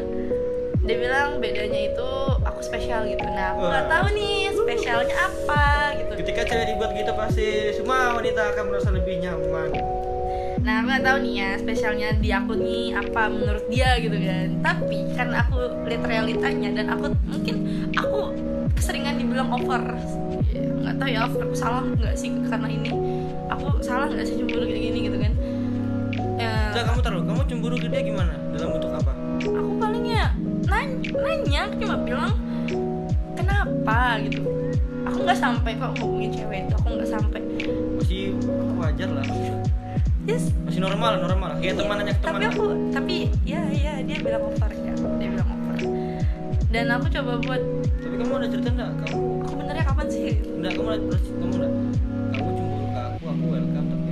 Dia 0.85 0.97
bilang 0.97 1.29
bedanya 1.41 1.81
itu 1.93 2.11
Aku 2.45 2.61
spesial 2.65 3.05
gitu. 3.09 3.25
Nah 3.25 3.53
aku 3.53 3.63
nggak 3.69 3.87
tahu 3.93 4.07
nih 4.17 4.39
Spesialnya 4.57 5.17
apa 5.17 5.65
gitu. 6.01 6.13
Ketika 6.25 6.41
cewek 6.49 6.67
dibuat 6.73 6.91
gitu 6.97 7.13
pasti 7.13 7.49
semua 7.77 8.17
wanita 8.17 8.57
akan 8.57 8.65
merasa 8.73 8.89
lebih 8.89 9.21
nyaman. 9.21 9.71
Nah 10.65 10.75
aku 10.81 10.87
nggak 10.89 11.05
tahu 11.05 11.17
nih 11.21 11.35
ya 11.37 11.51
Spesialnya 11.61 12.09
di 12.17 12.31
aku 12.33 12.53
nih 12.57 12.97
Apa 12.97 13.23
menurut 13.29 13.65
dia 13.69 14.01
gitu 14.01 14.17
kan. 14.17 14.49
Tapi 14.65 14.99
karena 15.13 15.37
aku 15.45 15.57
lihat 15.85 16.05
realitanya 16.09 16.69
Dan 16.81 16.87
aku 16.89 17.05
mungkin 17.29 17.57
Aku 18.01 18.33
keseringan 18.73 19.21
dibilang 19.21 19.53
over. 19.53 19.85
Ya, 20.51 20.65
nggak 20.65 20.97
tahu 20.97 21.09
ya 21.13 21.21
over 21.29 21.41
aku 21.45 21.57
salah 21.57 21.85
nggak 21.85 22.17
sih 22.17 22.33
karena 22.49 22.69
ini? 22.69 22.91
Aku 23.53 23.81
salah 23.85 24.09
nggak 24.09 24.25
sih 24.25 24.41
cemburu 24.41 24.65
kayak 24.67 24.83
gini 24.89 24.99
gitu 25.09 25.19
kan 25.21 25.33
Enggak, 26.75 26.91
kamu 26.91 27.01
taruh, 27.07 27.23
kamu 27.23 27.41
cemburu 27.47 27.77
ke 27.79 27.87
dia 27.87 28.03
gimana? 28.03 28.35
Dalam 28.51 28.75
bentuk 28.75 28.91
apa? 28.99 29.15
aku 29.47 29.73
paling 29.79 30.11
ya 30.11 30.35
nanya, 30.67 31.07
nanya 31.23 31.63
cuma 31.71 31.97
bilang 32.03 32.35
kenapa? 33.39 34.19
gitu. 34.27 34.43
Aku 35.07 35.23
nggak 35.23 35.39
sampai 35.39 35.79
kok 35.79 35.95
ngomongin 36.03 36.35
cewek 36.35 36.67
itu. 36.67 36.75
Aku 36.75 36.89
nggak 36.99 37.11
sampai. 37.15 37.41
Masih 37.95 38.35
wajar 38.75 39.07
lah. 39.07 39.23
Yes. 40.27 40.51
Masih 40.67 40.83
normal, 40.83 41.23
normal. 41.23 41.63
Kayak 41.63 41.79
teman 41.79 41.95
nanya 42.03 42.15
ke 42.19 42.23
teman 42.27 42.43
tapi 42.43 42.47
aku. 42.51 42.67
tapi 42.91 43.15
ya 43.47 43.63
ya 43.71 44.03
dia 44.03 44.19
bilang 44.19 44.43
over 44.43 44.71
ya. 44.75 44.95
Dia 44.99 45.29
bilang 45.31 45.49
over. 45.55 45.79
Dan 46.75 46.85
aku 46.91 47.07
coba 47.07 47.33
buat 47.39 47.63
Tapi 48.03 48.15
kamu 48.19 48.33
ada 48.35 48.47
cerita 48.51 48.69
enggak? 48.75 48.91
Kamu 49.07 49.19
aku 49.47 49.53
benernya 49.63 49.85
kapan 49.87 50.07
sih? 50.11 50.43
Enggak, 50.43 50.73
kamu 50.75 50.89
terus 51.07 51.25
kamu 51.39 51.55
enggak 51.55 51.73
Kamu 52.35 52.51
cemburu 52.51 52.87
ke 52.91 52.99
aku, 52.99 53.23
aku 53.31 53.45
welcome 53.47 54.04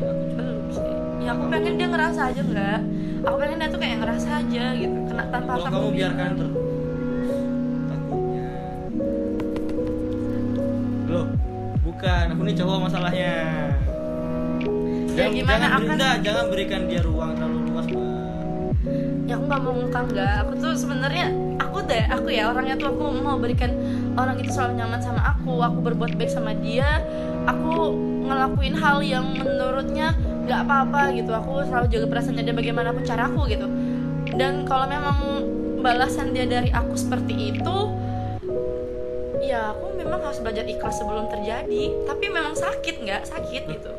aku 1.32 1.44
pengen 1.48 1.74
dia 1.80 1.88
ngerasa 1.88 2.20
aja 2.28 2.40
nggak 2.44 2.78
aku 3.22 3.36
pengen 3.38 3.56
dia 3.56 3.68
tuh 3.70 3.80
kayak 3.80 3.96
ngerasa 4.02 4.28
aja 4.42 4.64
gitu. 4.74 4.96
Kena 5.08 5.24
tanpa 5.30 5.50
harus 5.56 5.64
kamu 5.70 5.88
biarkan 5.94 6.28
terus 6.36 6.54
Takutnya. 7.88 8.48
Loh, 11.08 11.26
bukan, 11.84 12.24
aku 12.32 12.40
nih 12.44 12.56
cowok 12.56 12.78
masalahnya. 12.88 13.34
Ya, 15.12 15.28
Jangan, 15.28 15.32
gimana? 15.36 15.52
jangan, 15.52 15.70
akan- 15.70 15.88
enggak, 15.92 16.16
jangan 16.24 16.44
berikan 16.48 16.80
dia 16.88 17.00
ruang 17.04 17.30
terlalu 17.36 17.58
luas 17.68 17.86
ya 19.22 19.38
aku 19.38 19.44
nggak 19.48 19.62
mau 19.64 19.72
ngungkang 19.72 20.06
nggak 20.12 20.34
aku 20.44 20.52
tuh 20.60 20.72
sebenarnya 20.76 21.26
aku 21.56 21.78
deh 21.88 22.04
aku 22.10 22.28
ya 22.28 22.52
orangnya 22.52 22.74
tuh 22.76 22.90
aku 22.92 23.04
mau 23.16 23.38
berikan 23.40 23.70
orang 24.18 24.36
itu 24.40 24.50
selalu 24.52 24.82
nyaman 24.82 25.00
sama 25.00 25.22
aku. 25.24 25.62
Aku 25.62 25.78
berbuat 25.80 26.20
baik 26.20 26.28
sama 26.28 26.52
dia. 26.60 27.00
Aku 27.48 27.96
ngelakuin 28.28 28.76
hal 28.76 29.00
yang 29.00 29.24
menurutnya 29.32 30.12
nggak 30.46 30.60
apa-apa 30.66 31.14
gitu. 31.14 31.30
Aku 31.32 31.62
selalu 31.66 31.86
jaga 31.90 32.06
perasaannya 32.10 32.42
dia 32.44 32.54
bagaimanapun 32.54 33.02
cara 33.06 33.30
aku 33.30 33.46
gitu. 33.46 33.66
Dan 34.34 34.64
kalau 34.66 34.86
memang 34.86 35.18
balasan 35.82 36.30
dia 36.30 36.46
dari 36.46 36.70
aku 36.70 36.94
seperti 36.94 37.58
itu 37.58 37.76
ya 39.42 39.74
aku 39.74 39.98
memang 39.98 40.22
harus 40.22 40.38
belajar 40.38 40.64
ikhlas 40.64 41.02
sebelum 41.02 41.26
terjadi. 41.28 41.82
Tapi 42.06 42.24
memang 42.30 42.54
sakit 42.54 43.02
nggak 43.02 43.22
sakit 43.26 43.62
gitu. 43.68 43.92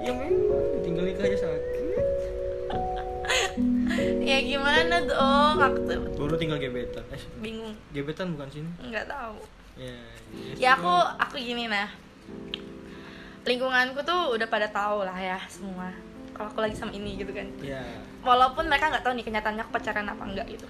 Ya 0.00 0.14
memang, 0.14 0.80
tinggal 0.86 1.04
nikah 1.04 1.26
aja 1.26 1.38
sakit. 1.50 1.86
Ya 4.24 4.40
gimana 4.44 5.04
dong 5.04 5.58
aku 5.60 5.78
tuh 5.88 6.00
Baru 6.16 6.36
tinggal 6.36 6.60
gebetan. 6.60 7.04
Eh, 7.12 7.20
bingung. 7.40 7.74
gebetan 7.92 8.36
bukan 8.36 8.48
sini? 8.48 8.68
Nggak 8.88 9.08
tahu. 9.08 9.40
Ya, 9.76 9.96
ya 10.56 10.68
aku 10.76 10.92
aku 11.16 11.34
gini 11.40 11.64
nah 11.66 11.88
lingkunganku 13.48 14.04
tuh 14.04 14.36
udah 14.36 14.46
pada 14.46 14.68
tahu 14.68 15.08
lah 15.08 15.16
ya 15.16 15.40
semua. 15.48 15.88
Kalau 16.36 16.52
aku 16.52 16.60
lagi 16.62 16.76
sama 16.76 16.92
ini 16.92 17.18
gitu 17.18 17.32
kan. 17.34 17.48
Ya, 17.58 17.82
walaupun 18.22 18.68
mereka 18.68 18.92
nggak 18.92 19.02
tahu 19.02 19.16
nih 19.18 19.26
kenyataannya 19.26 19.62
aku 19.64 19.72
pacaran 19.74 20.06
apa 20.06 20.22
enggak 20.22 20.46
gitu. 20.52 20.68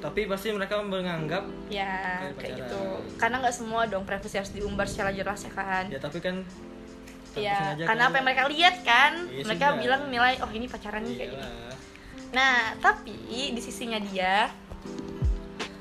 Tapi 0.00 0.26
pasti 0.26 0.50
mereka 0.50 0.82
menganggap 0.82 1.44
ya 1.68 2.24
Kayak 2.40 2.66
gitu. 2.66 2.80
Karena 3.14 3.44
nggak 3.44 3.54
semua 3.54 3.86
dong 3.86 4.02
privasi 4.02 4.40
harus 4.40 4.50
diumbar 4.50 4.88
secara 4.90 5.14
jelas 5.14 5.44
ya 5.44 5.52
kan. 5.52 5.84
Ya 5.92 6.00
tapi 6.00 6.18
kan 6.18 6.42
ya 7.34 7.74
karena 7.78 8.02
kan- 8.06 8.10
apa 8.10 8.14
yang 8.18 8.26
mereka 8.26 8.42
lihat 8.50 8.76
kan? 8.82 9.12
Iya 9.30 9.42
mereka 9.46 9.66
sudah. 9.70 9.78
bilang 9.78 10.02
nilai 10.10 10.34
oh 10.42 10.50
ini 10.50 10.66
pacaran 10.66 11.02
nih 11.04 11.14
kayak 11.14 11.30
gini 11.30 11.46
Iyalah. 11.46 11.74
Nah, 12.34 12.74
tapi 12.82 13.14
di 13.54 13.60
sisinya 13.62 13.98
dia, 14.02 14.50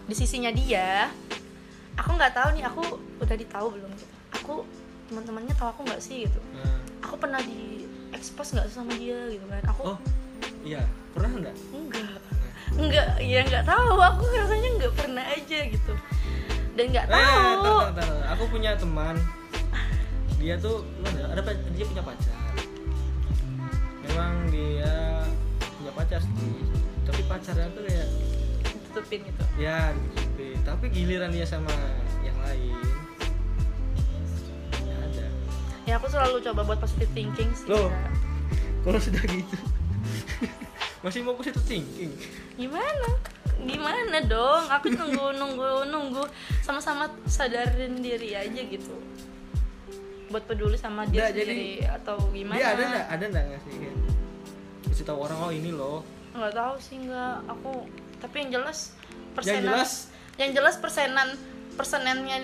di 0.06 0.14
sisinya 0.14 0.54
dia, 0.54 1.10
aku 1.98 2.14
nggak 2.14 2.30
tahu 2.30 2.50
nih 2.54 2.64
aku 2.70 2.82
udah 3.18 3.34
ditahu 3.34 3.74
belum 3.74 3.90
gitu. 3.98 4.14
Aku 4.38 4.54
teman-temannya 5.14 5.54
tahu 5.54 5.70
aku 5.70 5.82
nggak 5.86 6.02
sih 6.02 6.26
gitu. 6.26 6.42
Nah, 6.58 6.82
Aku 7.06 7.22
pernah 7.22 7.38
di 7.46 7.86
expose 8.10 8.58
nggak 8.58 8.66
sama 8.74 8.98
dia 8.98 9.30
gitu 9.30 9.46
kan? 9.46 9.62
Aku 9.70 9.94
oh 9.94 9.98
iya 10.66 10.82
pernah 11.14 11.30
nggak 11.38 11.56
enggak, 11.70 12.18
enggak, 12.74 13.08
ya 13.22 13.40
nggak 13.46 13.66
tahu. 13.70 13.94
Aku 14.02 14.24
rasanya 14.34 14.70
nggak 14.82 14.94
pernah 14.98 15.26
aja 15.30 15.60
gitu. 15.70 15.94
Dan 16.74 16.86
nggak 16.90 17.06
eh 17.06 17.14
tahu. 17.14 17.62
tar, 17.62 17.94
tar, 17.94 18.10
tar. 18.10 18.34
aku 18.34 18.44
punya 18.50 18.74
teman 18.74 19.22
dia 20.44 20.60
tuh 20.60 20.84
ada, 21.08 21.40
dia 21.72 21.86
punya 21.88 22.04
pacar 22.04 22.36
memang 24.04 24.34
dia 24.52 25.24
punya 25.80 25.92
pacar 25.96 26.20
sih 26.20 26.52
tapi 27.08 27.22
pacarnya 27.32 27.72
tuh 27.72 27.84
kayak 27.88 28.08
Tutupin 28.92 29.20
gitu. 29.24 29.44
ya 29.56 29.96
gitu. 29.96 30.60
tapi 30.68 30.92
giliran 30.92 31.32
dia 31.32 31.48
sama 31.48 31.72
yang 32.28 32.36
lain 32.44 32.76
ya 32.76 33.03
Ya 35.84 36.00
aku 36.00 36.08
selalu 36.08 36.40
coba 36.42 36.62
buat 36.64 36.80
positive 36.80 37.12
thinking 37.12 37.50
sih. 37.52 37.68
Loh. 37.68 37.92
ya. 37.92 38.10
kalau 38.84 39.00
sudah 39.00 39.24
gitu? 39.24 39.58
Masih 41.04 41.20
mau 41.24 41.36
positive 41.36 41.64
thinking? 41.68 42.12
Gimana? 42.56 43.10
Gimana 43.64 44.18
dong? 44.24 44.64
Aku 44.72 44.92
nunggu 44.92 45.36
nunggu 45.40 45.88
nunggu. 45.88 46.24
Sama-sama 46.64 47.12
sadarin 47.28 48.00
diri 48.00 48.32
aja 48.36 48.62
gitu. 48.64 48.96
Buat 50.32 50.48
peduli 50.48 50.80
sama 50.80 51.04
dia 51.08 51.30
jadi- 51.30 51.44
sendiri 51.44 51.72
atau 51.86 52.16
gimana? 52.32 52.58
Dia 52.60 52.68
ada 52.76 52.84
nggak? 52.88 53.06
Ada 53.12 53.24
nggak 53.28 53.46
ngasih 53.52 53.74
kayak 53.76 53.98
kasih 54.88 55.06
tahu 55.08 55.20
orang 55.20 55.40
oh 55.42 55.52
ini 55.52 55.72
loh. 55.72 56.00
Nggak 56.32 56.54
tahu 56.56 56.76
sih 56.80 56.98
nggak. 57.04 57.36
Aku 57.52 57.72
tapi 58.24 58.36
yang 58.40 58.52
jelas 58.56 58.80
yang 58.96 59.36
persenan 59.36 59.64
jelas 59.68 59.92
yang 60.40 60.52
jelas 60.56 60.76
persenan 60.80 61.30
persenannya 61.76 62.38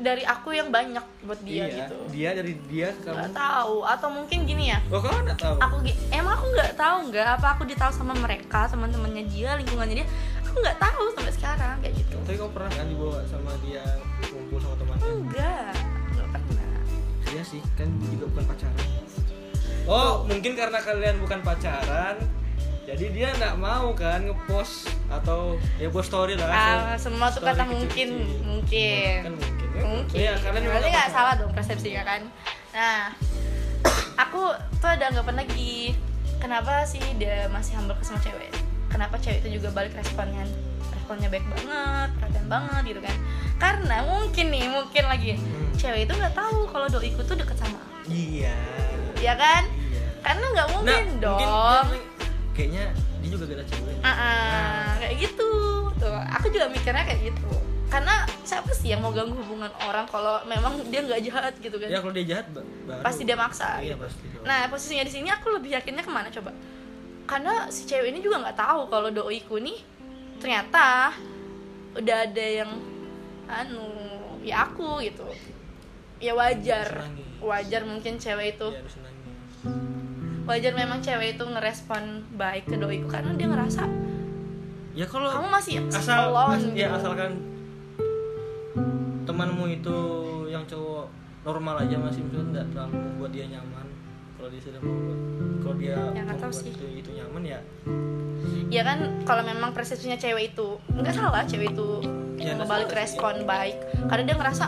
dari 0.00 0.24
aku 0.24 0.56
yang 0.56 0.72
banyak 0.72 1.04
buat 1.24 1.40
dia 1.44 1.68
iya, 1.68 1.76
gitu. 1.84 1.96
Dia 2.10 2.30
dari 2.32 2.54
dia 2.66 2.88
ke 2.96 3.08
nggak 3.08 3.32
kamu 3.32 3.36
tahu. 3.36 3.76
Atau 3.84 4.08
mungkin 4.08 4.38
gini 4.48 4.72
ya. 4.72 4.78
Oh 4.88 5.00
kamu 5.00 5.28
nggak 5.28 5.40
tahu? 5.40 5.56
Aku 5.60 5.76
emang 6.10 6.34
aku 6.34 6.46
nggak 6.56 6.72
tahu 6.74 6.96
nggak 7.12 7.28
apa 7.38 7.46
aku 7.56 7.62
ditahu 7.68 7.92
sama 7.92 8.14
mereka 8.16 8.66
teman-temannya 8.72 9.24
dia 9.28 9.54
lingkungannya 9.60 10.02
dia. 10.02 10.08
Aku 10.48 10.56
nggak 10.58 10.78
tahu 10.80 11.04
sampai 11.14 11.32
sekarang 11.36 11.76
kayak 11.84 11.94
gitu. 12.00 12.16
Tapi 12.24 12.36
kamu 12.40 12.50
pernah 12.56 12.70
kan 12.72 12.86
dibawa 12.88 13.18
sama 13.28 13.52
dia 13.62 13.84
kumpul 14.26 14.58
sama 14.58 14.74
temannya? 14.80 15.04
Enggak 15.04 15.74
nggak 16.16 16.28
pernah. 16.32 16.72
Iya 17.30 17.42
sih 17.46 17.60
kan 17.76 17.88
juga 18.10 18.24
bukan 18.32 18.44
pacaran. 18.48 18.88
Oh 19.88 20.12
mungkin 20.24 20.52
karena 20.56 20.78
kalian 20.80 21.16
bukan 21.20 21.40
pacaran 21.44 22.16
jadi 22.90 23.04
dia 23.08 23.28
nggak 23.32 23.54
mau 23.56 23.92
kan 23.92 24.18
ngepost 24.20 24.90
atau 25.08 25.54
ya 25.76 25.86
post 25.88 26.08
story 26.08 26.34
lah 26.34 26.48
Ah, 26.48 26.94
semua 26.96 27.30
tuh 27.30 27.38
kata 27.40 27.62
mungkin 27.62 28.08
mungkin. 28.42 29.18
kan 29.22 29.32
mungkin 29.32 29.68
mungkin. 29.80 30.12
Iya, 30.12 30.32
kalian 30.36 30.60
juga 30.60 30.74
berarti 30.74 30.90
nggak 30.90 31.08
salah 31.08 31.34
dong 31.34 31.52
persepsinya 31.52 32.02
kan. 32.02 32.20
Nah 32.70 33.14
aku 34.16 34.42
tuh 34.76 34.90
ada 34.90 35.08
anggapan 35.08 35.40
lagi. 35.40 35.94
Kenapa 36.36 36.82
sih 36.82 36.98
dia 37.14 37.46
masih 37.48 37.76
humble 37.76 37.94
ke 37.94 38.02
semua 38.02 38.18
cewek? 38.20 38.48
Kenapa 38.88 39.14
cewek 39.16 39.38
itu 39.40 39.60
juga 39.60 39.70
balik 39.70 39.92
responnya? 39.92 40.42
Responnya 40.90 41.28
baik 41.28 41.44
banget 41.46 42.08
perhatian 42.16 42.46
banget 42.48 42.82
gitu 42.86 43.00
kan. 43.00 43.16
Karena 43.56 43.96
mungkin 44.02 44.46
nih 44.48 44.66
mungkin 44.66 45.04
lagi. 45.06 45.36
Hmm. 45.36 45.68
cewek 45.76 46.04
itu 46.04 46.12
nggak 46.12 46.34
tahu 46.34 46.66
kalau 46.66 46.86
doiku 46.86 47.22
tuh 47.22 47.32
deket 47.34 47.56
sama 47.56 47.76
aku. 47.78 48.08
Iya. 48.08 48.56
Ya 49.16 49.32
kan? 49.32 49.64
Iya. 49.64 50.04
Karena 50.20 50.44
nggak 50.50 50.68
mungkin 50.70 51.04
Nah, 51.06 51.20
dong. 51.22 51.38
mungkin 51.86 52.00
kayaknya 52.60 52.84
dia 53.24 53.28
juga 53.32 53.44
beda 53.48 53.64
cewek. 53.64 53.96
Ah, 54.04 54.12
ah, 54.12 54.88
kayak 55.00 55.14
gitu. 55.16 55.50
Tuh 55.96 56.16
aku 56.28 56.46
juga 56.52 56.66
mikirnya 56.68 57.04
kayak 57.08 57.20
gitu. 57.32 57.48
Karena 57.88 58.14
siapa 58.44 58.70
sih 58.76 58.92
yang 58.92 59.00
mau 59.00 59.10
ganggu 59.10 59.34
hubungan 59.34 59.72
orang 59.82 60.06
kalau 60.06 60.44
memang 60.46 60.78
dia 60.92 61.00
nggak 61.02 61.20
jahat 61.26 61.54
gitu 61.58 61.74
kan? 61.80 61.88
Ya 61.88 61.98
kalau 62.04 62.12
dia 62.14 62.26
jahat 62.28 62.46
ba- 62.52 62.62
baru 62.86 63.02
pasti 63.02 63.22
dia 63.26 63.34
maksa 63.34 63.82
iya 63.82 63.98
gitu. 63.98 64.06
pasti 64.06 64.24
dong. 64.30 64.44
nah 64.46 64.70
posisinya 64.70 65.02
di 65.02 65.10
sini 65.10 65.26
aku 65.26 65.58
lebih 65.58 65.74
yakinnya 65.74 66.06
ke 66.06 66.12
mana 66.12 66.30
coba? 66.30 66.54
Karena 67.26 67.66
si 67.74 67.90
cewek 67.90 68.14
ini 68.14 68.22
juga 68.22 68.46
nggak 68.46 68.58
tahu 68.62 68.80
kalau 68.86 69.10
doiku 69.10 69.58
nih 69.58 69.82
ternyata 70.38 71.10
udah 71.98 72.16
ada 72.30 72.46
yang 72.46 72.70
anu 73.50 73.90
ya 74.46 74.70
aku 74.70 75.02
gitu. 75.02 75.26
Ya 76.22 76.38
wajar. 76.38 77.10
Wajar 77.42 77.82
mungkin 77.88 78.22
cewek 78.22 78.54
itu. 78.54 78.68
Harus 78.70 78.96
nangis. 79.02 79.99
Wajar 80.50 80.74
memang 80.74 80.98
cewek 80.98 81.28
itu 81.32 81.44
ngerespon 81.44 82.02
baik 82.34 82.66
ke 82.66 82.74
doiku 82.74 83.06
karena 83.06 83.30
dia 83.32 83.46
ngerasa 83.46 83.86
ya 84.92 85.06
kalau 85.06 85.30
kamu 85.30 85.48
masih 85.48 85.74
asal 85.88 86.18
alone 86.28 86.58
as- 86.58 86.74
ya 86.74 86.90
gitu. 86.90 86.96
asalkan 86.98 87.30
temanmu 89.22 89.64
itu 89.70 89.96
yang 90.48 90.66
cowok 90.66 91.06
normal 91.40 91.78
aja 91.78 91.96
masih 91.96 92.20
maksudnya 92.20 92.44
nggak 92.52 92.66
terlalu 92.74 92.94
membuat 92.98 93.30
dia 93.30 93.46
nyaman 93.48 93.86
kalau 94.34 94.48
dia 94.50 94.60
sudah 94.60 94.80
membuat 94.80 95.18
kalau 95.60 95.76
dia 95.76 95.94
Ya, 96.10 96.22
membuat 96.26 96.52
sih. 96.52 96.68
itu, 96.68 96.86
itu 96.98 97.10
nyaman 97.14 97.42
ya 97.46 97.60
ya 98.68 98.82
kan 98.82 98.98
kalau 99.22 99.42
memang 99.42 99.70
persepsinya 99.70 100.14
cewek 100.16 100.50
itu 100.50 100.68
nggak 100.90 101.14
salah 101.14 101.42
cewek 101.42 101.70
itu 101.70 101.88
Ya, 102.40 102.56
balik 102.56 102.88
sih, 102.88 102.96
respon 102.96 103.44
baik 103.44 103.76
karena 104.08 104.24
dia 104.24 104.32
ngerasa 104.34 104.64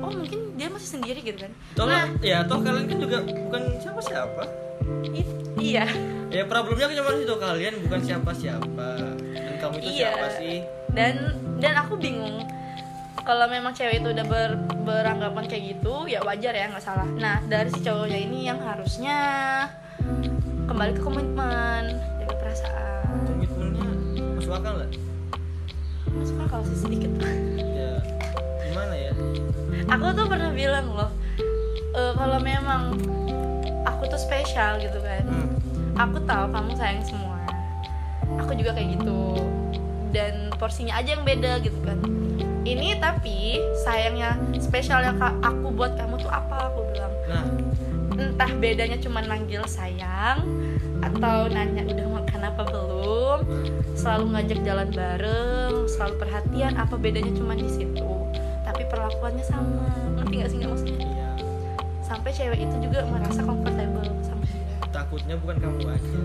oh 0.00 0.08
mungkin 0.10 0.56
dia 0.56 0.66
masih 0.66 0.88
sendiri 0.90 1.20
gitu 1.20 1.36
kan 1.38 1.52
toh 1.76 1.84
nah 1.84 2.08
ya 2.18 2.40
toh 2.42 2.58
kalian 2.58 2.88
kan 2.88 2.96
juga 2.98 3.18
bukan 3.20 3.62
siapa 3.76 4.00
siapa 4.00 4.44
it- 5.06 5.36
iya. 5.56 5.84
Ya 6.30 6.46
problemnya 6.46 6.86
cuma 6.92 7.10
itu 7.12 7.34
kalian 7.34 7.74
bukan 7.82 8.00
siapa 8.00 8.30
siapa 8.30 8.88
dan 9.30 9.54
kamu 9.58 9.74
itu 9.78 9.88
Iya. 9.92 10.08
siapa 10.08 10.26
sih? 10.36 10.56
Dan 10.90 11.14
dan 11.58 11.74
aku 11.76 11.94
bingung. 11.96 12.46
Kalau 13.20 13.46
memang 13.46 13.70
cewek 13.70 14.00
itu 14.00 14.08
udah 14.10 14.24
ber, 14.24 14.50
beranggapan 14.80 15.44
kayak 15.44 15.64
gitu 15.76 16.06
ya 16.06 16.22
wajar 16.22 16.50
ya 16.50 16.66
nggak 16.66 16.80
salah. 16.80 17.06
Nah 17.12 17.42
dari 17.44 17.68
si 17.68 17.80
cowoknya 17.80 18.18
ini 18.18 18.38
yang 18.44 18.58
harusnya 18.58 19.18
kembali 20.64 20.92
ke 20.94 21.00
komitmen 21.00 21.82
jaga 22.16 22.34
perasaan. 22.36 23.06
Komitmennya 23.26 23.88
masuk 24.34 24.52
akal 24.52 24.72
nggak? 24.76 24.90
Masuk 26.10 26.36
akal 26.40 26.60
sih 26.64 26.78
sedikit. 26.78 27.10
Ya 27.58 27.92
gimana 28.64 28.94
ya? 28.94 29.12
Aku 29.90 30.06
tuh 30.12 30.26
pernah 30.26 30.50
bilang 30.50 30.86
loh 30.88 31.10
eh, 31.92 32.12
kalau 32.14 32.38
memang 32.38 32.94
aku 33.86 34.08
tuh 34.08 34.20
spesial 34.20 34.80
gitu 34.80 34.98
kan. 35.00 35.24
Hmm. 35.24 35.48
aku 35.98 36.16
tahu 36.24 36.48
kamu 36.48 36.72
sayang 36.76 37.02
semua. 37.04 37.40
Aku 38.40 38.52
juga 38.56 38.72
kayak 38.72 39.00
gitu. 39.00 39.20
Dan 40.10 40.50
porsinya 40.56 40.98
aja 40.98 41.14
yang 41.18 41.24
beda 41.24 41.60
gitu 41.62 41.76
kan. 41.84 41.98
Ini 42.64 43.00
tapi 43.00 43.56
sayangnya 43.84 44.36
spesialnya 44.60 45.16
aku 45.40 45.72
buat 45.72 45.96
kamu 45.96 46.20
tuh 46.20 46.30
apa? 46.30 46.72
Aku 46.72 46.84
bilang. 46.92 47.12
Nah. 47.28 47.44
Entah 48.20 48.52
bedanya 48.60 49.00
cuma 49.00 49.24
manggil 49.24 49.64
sayang 49.64 50.44
atau 51.00 51.48
nanya 51.48 51.88
udah 51.88 52.06
makan 52.20 52.40
apa 52.44 52.62
belum 52.68 53.38
selalu 53.96 54.36
ngajak 54.36 54.60
jalan 54.60 54.88
bareng 54.92 55.88
selalu 55.88 56.14
perhatian 56.20 56.76
apa 56.76 56.94
bedanya 57.00 57.32
cuma 57.32 57.56
di 57.56 57.68
situ? 57.68 58.12
Tapi 58.64 58.84
perlakuannya 58.92 59.44
sama. 59.44 59.88
Ngerti 60.20 60.34
gak 60.36 60.50
sih 60.52 60.59
sampai 62.10 62.34
cewek 62.34 62.66
itu 62.66 62.76
juga 62.90 63.06
merasa 63.06 63.38
comfortable 63.46 64.10
sama 64.26 64.42
dia. 64.50 64.74
Takutnya 64.90 65.38
bukan 65.38 65.56
kamu 65.62 65.80
aja. 65.94 66.18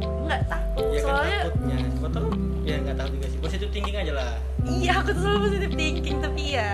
Nggak 0.00 0.42
takut 0.48 0.84
ya 0.88 1.00
kan 1.04 1.04
soalnya 1.04 1.40
takutnya. 1.44 1.76
Siapa 1.76 2.08
tahu? 2.08 2.28
Ya 2.64 2.76
nggak 2.80 2.96
tahu 2.96 3.08
juga 3.12 3.26
sih. 3.28 3.38
Positif 3.44 3.68
thinking 3.68 3.96
aja 4.00 4.12
lah. 4.16 4.32
Iya 4.64 4.92
aku 5.04 5.08
tuh 5.12 5.20
selalu 5.20 5.40
positive 5.44 5.74
thinking 5.76 6.16
tapi 6.24 6.42
ya 6.56 6.72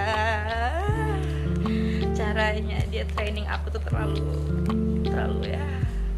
caranya 2.15 2.79
dia 2.93 3.03
training 3.17 3.49
aku 3.51 3.75
tuh 3.75 3.83
terlalu 3.83 4.23
terlalu 5.03 5.57
ya 5.57 5.67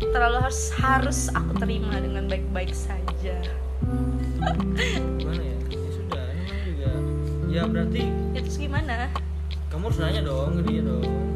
terlalu 0.02 0.36
harus 0.44 0.60
harus 0.76 1.18
aku 1.32 1.56
terima 1.56 1.96
dengan 1.96 2.28
baik-baik 2.28 2.76
saja. 2.76 3.40
Gimana 5.16 5.40
ya? 5.40 5.56
Ya 5.72 5.88
sudah 5.96 6.22
namanya 6.28 6.60
juga. 6.68 6.90
Ya 7.48 7.62
berarti 7.64 8.02
ya 8.36 8.40
terus 8.44 8.60
gimana? 8.60 9.08
Kamu 9.72 9.88
harus 9.88 9.96
nanya 10.04 10.20
dong 10.28 10.60
ke 10.60 10.62
dia 10.68 10.84
dong 10.84 11.32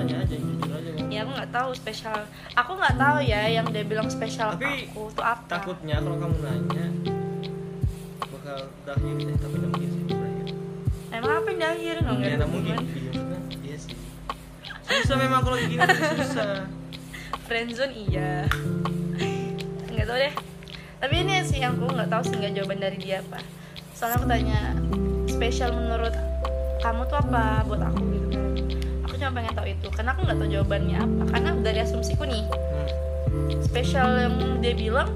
aja 0.00 0.16
jujur 0.26 0.70
aja. 0.70 0.90
Bang. 0.94 1.08
ya 1.10 1.18
aku 1.22 1.30
nggak 1.34 1.50
tahu 1.50 1.70
spesial. 1.72 2.18
Aku 2.54 2.70
nggak 2.74 2.96
tahu 2.96 3.18
ya 3.22 3.40
yang 3.46 3.66
dia 3.70 3.84
bilang 3.84 4.08
spesial 4.08 4.54
Tapi 4.54 4.90
aku 4.90 5.10
tuh 5.12 5.24
apa. 5.24 5.46
takutnya 5.46 5.96
kalau 5.98 6.16
kamu 6.18 6.36
nanya 6.40 6.86
bakal 8.30 8.58
berakhir 8.84 9.14
deh 9.20 9.36
tapi 9.38 9.54
nggak 9.56 9.70
mungkin 9.72 9.88
sih 9.90 10.02
berakhir 10.04 10.46
emang 11.14 11.32
apa 11.32 11.46
yang 11.48 11.58
di 11.58 11.66
akhir 11.66 11.94
nggak 12.02 12.16
ya 12.20 12.34
nggak 12.36 12.50
mungkin. 12.50 12.76
iya 12.82 13.12
iya 13.62 13.76
sih. 13.78 13.96
Susah 14.84 15.16
memang 15.16 15.40
kalau 15.42 15.56
gini 15.56 15.80
susah. 16.20 16.66
Friendzone 17.44 17.94
iya. 17.94 18.44
Nggak 19.88 20.06
tahu 20.06 20.18
deh. 20.18 20.34
Tapi 20.98 21.14
ini 21.20 21.34
sih 21.44 21.60
yang 21.60 21.76
aku 21.76 21.86
nggak 21.92 22.08
tahu 22.08 22.22
sih 22.24 22.36
nggak 22.36 22.52
jawaban 22.56 22.80
dari 22.80 22.98
dia 22.98 23.20
apa. 23.20 23.38
Soalnya 23.94 24.16
aku 24.18 24.26
tanya 24.26 24.60
spesial 25.28 25.70
menurut 25.72 26.14
kamu 26.80 27.00
tuh 27.08 27.16
apa 27.16 27.64
buat 27.64 27.80
gitu 27.80 27.88
aku 27.88 28.02
cuma 29.24 29.40
pengen 29.40 29.56
tahu 29.56 29.66
itu. 29.72 29.88
Karena 29.88 30.10
aku 30.12 30.20
nggak 30.28 30.36
tahu 30.36 30.48
jawabannya 30.52 30.98
apa. 31.00 31.22
Karena 31.32 31.50
dari 31.64 31.78
asumsiku 31.80 32.28
nih 32.28 32.44
spesial 33.64 34.08
yang 34.20 34.36
dia 34.60 34.76
bilang 34.76 35.08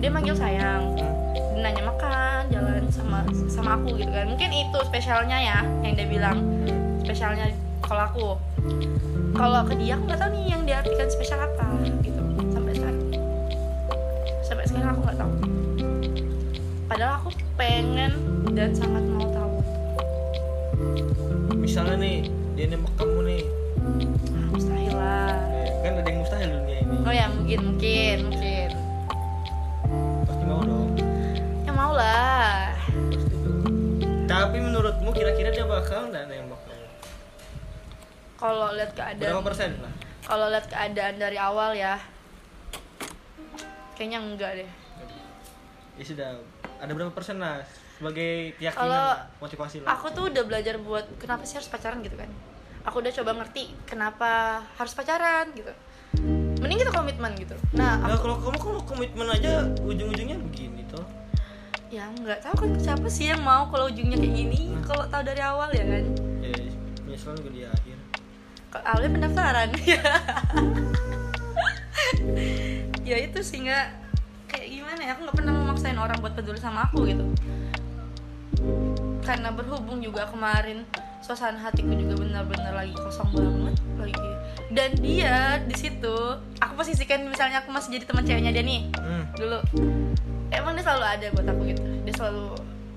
dia 0.00 0.08
manggil 0.08 0.32
sayang. 0.32 0.96
Nanya 1.60 1.84
makan 1.84 2.48
jalan 2.48 2.88
sama 2.88 3.28
sama 3.52 3.76
aku 3.76 3.92
gitu 4.00 4.08
kan. 4.08 4.24
Mungkin 4.32 4.48
itu 4.48 4.78
spesialnya 4.88 5.36
ya 5.36 5.58
yang 5.84 5.92
dia 5.92 6.08
bilang. 6.08 6.40
Spesialnya 7.04 7.52
kalau 7.84 8.02
aku. 8.08 8.26
Kalau 9.36 9.60
ke 9.68 9.76
dia 9.76 10.00
aku 10.00 10.08
nggak 10.08 10.20
tahu 10.24 10.30
nih 10.32 10.44
yang 10.48 10.62
diartikan 10.64 11.08
spesial 11.12 11.44
apa 11.44 11.68
gitu. 12.00 12.20
Sampai 12.56 12.72
sekarang. 12.72 13.00
Sampai 14.40 14.64
sekarang 14.64 14.88
aku 14.96 15.00
nggak 15.04 15.18
tahu. 15.20 15.32
Padahal 16.88 17.12
aku 17.20 17.28
pengen 17.60 18.16
dan 18.56 18.72
sangat 18.72 19.09
misalnya 21.80 22.04
nih 22.04 22.18
dia 22.60 22.66
nembak 22.76 22.92
kamu 23.00 23.18
nih. 23.24 23.42
Ah, 24.36 24.46
mustahil 24.52 24.92
lah. 24.92 25.32
Ya, 25.48 25.72
kan 25.80 25.92
ada 25.96 26.08
yang 26.12 26.20
mustahil 26.20 26.48
dunia 26.52 26.76
ini. 26.84 26.96
Oh 27.08 27.14
ya 27.16 27.26
mungkin 27.32 27.58
mungkin 27.72 28.16
mungkin. 28.28 28.70
Pasti 30.28 30.44
mau 30.44 30.60
dong. 30.60 30.92
Ya 31.64 31.72
mau 31.72 31.92
lah. 31.96 32.76
Tapi 34.28 34.56
menurutmu 34.60 35.08
kira-kira 35.16 35.56
dia 35.56 35.64
bakal 35.64 36.12
nggak 36.12 36.28
nembak 36.28 36.60
kamu? 36.68 36.88
Kalau 38.36 38.68
lihat 38.76 38.92
keadaan 38.92 39.32
berapa 39.40 39.44
persen 39.48 39.70
lah? 39.80 39.92
Kalau 40.28 40.46
lihat 40.52 40.66
keadaan 40.68 41.16
dari 41.16 41.40
awal 41.40 41.72
ya 41.72 41.96
kayaknya 43.96 44.20
enggak 44.20 44.52
deh. 44.60 44.70
Ya 45.96 46.04
sudah 46.04 46.44
ada 46.76 46.92
berapa 46.92 47.08
persen 47.16 47.40
lah 47.40 47.64
sebagai 48.00 48.56
keyakinan 48.56 48.80
Kalau 48.80 49.06
motivasi 49.44 49.76
lah 49.84 49.92
aku 49.92 50.06
tuh 50.16 50.24
udah 50.32 50.42
belajar 50.48 50.80
buat 50.80 51.04
kenapa 51.20 51.44
sih 51.44 51.60
harus 51.60 51.68
pacaran 51.68 52.00
gitu 52.00 52.16
kan. 52.16 52.32
Aku 52.88 53.04
udah 53.04 53.12
coba 53.12 53.30
ngerti 53.36 53.76
kenapa 53.84 54.64
harus 54.80 54.96
pacaran 54.96 55.52
gitu. 55.52 55.68
Mending 56.64 56.80
kita 56.80 56.96
komitmen 56.96 57.36
gitu. 57.36 57.52
Nah 57.76 58.00
Nah, 58.00 58.08
aku 58.08 58.24
kalau 58.24 58.36
kamu 58.40 58.56
kalau 58.56 58.80
komitmen 58.88 59.28
aja 59.28 59.68
ujung-ujungnya 59.84 60.40
begini 60.40 60.88
toh. 60.88 61.04
Ya 61.92 62.08
nggak 62.08 62.40
tahu 62.40 62.54
kan 62.64 62.70
siapa 62.80 63.04
sih 63.12 63.28
yang 63.28 63.44
mau 63.44 63.68
kalau 63.68 63.92
ujungnya 63.92 64.16
kayak 64.16 64.32
gini 64.32 64.72
kalau 64.88 65.04
tahu 65.04 65.20
dari 65.20 65.44
awal 65.44 65.68
ya 65.68 65.84
kan. 65.84 66.04
Ya 66.40 66.56
penyesalan 67.04 67.36
juga 67.36 67.50
di 67.52 67.62
akhir. 67.68 67.96
Kalau 68.72 68.84
awalnya 68.88 69.10
pendaftaran? 69.12 69.68
Ya 73.00 73.18
itu 73.18 73.42
sih 73.42 73.66
nggak. 73.66 73.86
Kayak 74.46 74.68
gimana 74.70 75.00
ya? 75.02 75.10
Aku 75.18 75.26
nggak 75.26 75.36
pernah 75.42 75.50
memaksain 75.50 75.98
orang 75.98 76.14
buat 76.22 76.30
peduli 76.38 76.62
sama 76.62 76.86
aku 76.86 77.10
gitu 77.10 77.26
karena 79.24 79.54
berhubung 79.54 80.02
juga 80.02 80.26
kemarin 80.26 80.82
suasana 81.20 81.60
hatiku 81.60 81.92
juga 81.94 82.18
benar-benar 82.18 82.72
lagi 82.74 82.94
kosong 82.96 83.30
banget 83.30 83.76
lagi. 84.00 84.30
Dan 84.70 84.90
dia 85.02 85.60
di 85.62 85.76
situ 85.76 86.16
aku 86.58 86.72
posisikan 86.82 87.26
misalnya 87.26 87.62
aku 87.62 87.70
masih 87.74 87.98
jadi 87.98 88.04
teman 88.06 88.24
ceweknya 88.26 88.52
dia 88.54 88.64
nih 88.64 88.80
hmm. 88.90 89.24
dulu. 89.36 89.58
Emang 90.50 90.74
dia 90.74 90.82
selalu 90.82 91.04
ada 91.06 91.26
buat 91.36 91.46
aku 91.46 91.62
gitu. 91.70 91.82
Dia 92.02 92.14
selalu 92.16 92.46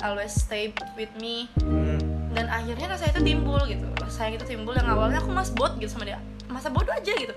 always 0.02 0.34
stay 0.34 0.74
with 0.98 1.12
me. 1.20 1.46
Hmm. 1.62 2.02
dan 2.34 2.50
akhirnya 2.50 2.98
rasa 2.98 3.14
itu 3.14 3.22
timbul 3.22 3.62
gitu. 3.70 3.86
Rasa 4.02 4.26
itu 4.26 4.42
timbul 4.50 4.74
yang 4.74 4.90
awalnya 4.90 5.22
aku 5.22 5.30
mas 5.30 5.54
bot 5.54 5.78
gitu 5.78 5.94
sama 5.94 6.10
dia. 6.10 6.18
Masa 6.50 6.74
bodoh 6.74 6.90
aja 6.90 7.14
gitu. 7.14 7.30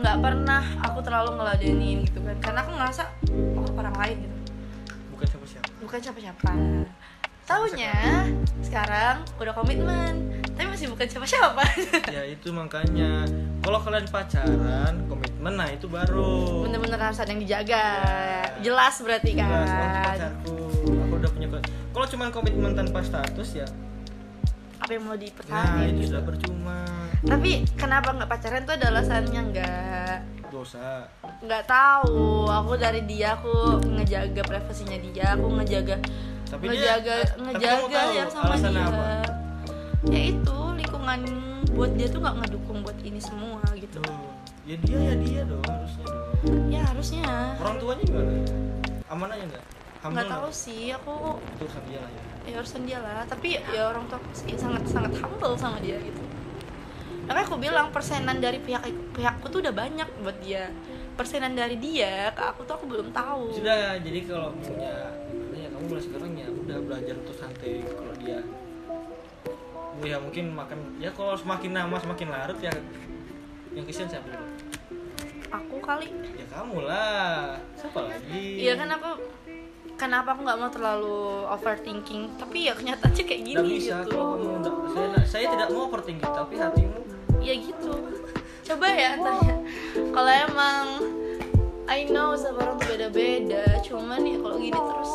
Nggak 0.00 0.16
pernah 0.16 0.64
aku 0.80 1.04
terlalu 1.04 1.36
ngeladenin 1.36 2.08
gitu 2.08 2.24
kan. 2.24 2.36
Karena 2.40 2.64
aku 2.64 2.72
ngerasa 2.72 3.04
oh 3.60 3.68
orang 3.76 3.96
lain 4.00 4.16
gitu. 4.24 4.36
Bukan 5.12 5.26
siapa-siapa. 5.28 5.68
Bukan 5.84 5.98
siapa-siapa 6.00 6.50
taunya 7.50 7.94
sekarang 8.62 9.26
udah 9.42 9.54
komitmen 9.58 10.30
tapi 10.54 10.76
masih 10.76 10.92
bukan 10.92 11.08
siapa-siapa. 11.08 11.64
Ya 12.14 12.22
itu 12.28 12.52
makanya. 12.52 13.24
Kalau 13.64 13.80
kalian 13.80 14.04
pacaran 14.12 15.08
komitmen 15.08 15.56
nah 15.56 15.72
itu 15.72 15.88
baru. 15.88 16.68
Bener-bener 16.68 17.00
harus 17.00 17.16
ada 17.16 17.32
yang 17.32 17.40
dijaga. 17.40 17.80
Ya. 17.80 18.44
jelas 18.60 19.00
berarti 19.00 19.32
Jelas, 19.32 19.48
oh, 19.48 19.72
kan 19.72 20.04
pacarku 20.04 20.56
aku 21.08 21.14
udah 21.16 21.30
punya 21.32 21.48
kalau 21.90 22.06
cuma 22.06 22.28
komitmen 22.28 22.76
tanpa 22.76 23.00
status 23.00 23.48
ya. 23.56 23.68
Apa 24.84 24.96
yang 24.96 25.08
mau 25.08 25.16
nah 25.16 25.20
dipertahankan 25.24 25.84
itu 25.90 25.96
gitu. 25.96 26.08
sudah 26.12 26.22
percuma. 26.28 26.78
Tapi 27.24 27.50
kenapa 27.80 28.08
nggak 28.16 28.28
pacaran 28.28 28.62
tuh 28.68 28.74
ada 28.76 28.86
alasannya 28.92 29.40
nggak? 29.48 30.16
Dosa. 30.52 31.08
Nggak 31.40 31.64
tahu. 31.66 32.48
Aku 32.52 32.76
dari 32.76 33.00
dia 33.08 33.32
aku 33.36 33.80
ngejaga 33.80 34.44
privasinya 34.44 34.98
dia 35.00 35.40
aku 35.40 35.46
ngejaga 35.56 35.96
tapi 36.50 36.64
ngejaga 36.66 37.14
dia 37.14 37.30
tapi 37.30 37.40
ngejaga 37.46 37.86
tahu 37.94 38.10
yang 38.10 38.30
sama 38.30 38.54
dia. 38.58 38.82
apa. 38.82 39.08
Ya 40.10 40.20
itu 40.34 40.58
lingkungan 40.74 41.20
buat 41.70 41.92
dia 41.94 42.06
tuh 42.10 42.18
nggak 42.18 42.36
ngedukung 42.42 42.78
buat 42.82 42.98
ini 43.06 43.20
semua 43.22 43.62
gitu. 43.78 44.02
Tuh, 44.02 44.34
ya 44.66 44.76
dia 44.82 44.98
ya 44.98 45.14
dia 45.22 45.40
dong 45.46 45.62
harusnya. 45.62 46.06
Dong 46.42 46.66
ya 46.66 46.80
harusnya. 46.90 47.24
Orang 47.62 47.76
tuanya 47.78 48.02
gimana? 48.02 48.32
Aman 49.06 49.28
aja 49.30 49.44
nggak? 49.46 49.64
Nggak 50.00 50.26
tahu 50.26 50.48
sih 50.50 50.90
aku 50.90 51.38
itu 51.38 51.62
urusan 51.68 51.82
dia 51.86 51.98
lah 52.02 52.10
ya. 52.10 52.22
Ya 52.50 52.56
urusan 52.58 52.82
dia 52.82 52.98
lah. 52.98 53.22
Tapi 53.30 53.48
ya 53.70 53.82
orang 53.86 54.04
tua 54.10 54.18
aku 54.18 54.30
sih 54.34 54.58
sangat 54.58 54.82
sangat 54.90 55.12
humble 55.22 55.54
sama 55.54 55.78
dia 55.78 56.02
gitu. 56.02 56.22
Makanya 57.30 57.46
aku 57.46 57.56
bilang 57.62 57.86
persenan 57.94 58.42
dari 58.42 58.58
pihak 58.58 58.90
pihakku 59.14 59.46
tuh 59.54 59.62
udah 59.62 59.70
banyak 59.70 60.08
buat 60.26 60.34
dia. 60.42 60.66
Persenan 61.14 61.54
dari 61.54 61.78
dia 61.78 62.34
ke 62.34 62.42
aku 62.42 62.66
tuh 62.66 62.74
aku 62.74 62.90
belum 62.90 63.14
tahu. 63.14 63.54
Sudah 63.54 64.02
jadi 64.02 64.18
kalau 64.26 64.50
punya 64.58 64.90
ya 64.90 65.29
mulai 65.90 66.02
sekarang 66.02 66.30
ya 66.32 66.46
udah 66.46 66.78
belajar 66.80 67.14
untuk 67.18 67.34
santai 67.34 67.82
kalau 67.84 68.14
dia. 68.14 68.38
Bu, 69.98 70.06
ya 70.06 70.16
mungkin 70.16 70.54
makan 70.54 70.78
ya 70.96 71.10
kalau 71.10 71.34
semakin 71.34 71.74
lama 71.74 71.98
semakin 71.98 72.30
larut 72.30 72.58
ya 72.62 72.70
yang 73.70 73.82
kesian 73.82 74.06
siapa 74.06 74.30
dulu? 74.30 74.46
Aku 75.50 75.76
kali. 75.82 76.06
Ya 76.38 76.46
kamu 76.46 76.86
lah 76.86 77.58
siapa 77.74 78.06
lagi? 78.06 78.62
Iya 78.62 78.78
kan 78.78 78.86
aku 78.88 79.18
kenapa 79.98 80.32
aku 80.32 80.46
nggak 80.46 80.58
mau 80.58 80.70
terlalu 80.70 81.18
overthinking? 81.50 82.38
Tapi 82.38 82.70
ya 82.70 82.72
kenyataannya 82.72 83.24
kayak 83.26 83.40
Nggak 83.42 83.64
gini 83.66 83.76
bisa 83.76 83.96
gitu. 84.00 84.14
kalau 84.14 84.26
kamu 84.32 84.56
nggak- 84.62 84.78
saya, 84.94 85.08
saya 85.26 85.46
tidak 85.50 85.68
mau 85.74 85.90
overthinking 85.90 86.30
tapi 86.30 86.54
hatimu. 86.54 87.00
Ya 87.42 87.54
gitu. 87.58 87.92
Coba 88.62 88.86
ya 88.88 89.18
tanya. 89.18 89.56
Kalau 89.90 90.30
emang 90.30 90.86
I 91.90 92.06
know 92.06 92.38
setiap 92.38 92.62
orang 92.62 92.78
tuh 92.78 92.94
beda-beda 92.94 93.66
cuman 93.82 94.22
ya 94.22 94.38
kalau 94.38 94.56
gini 94.56 94.78
terus 94.78 95.12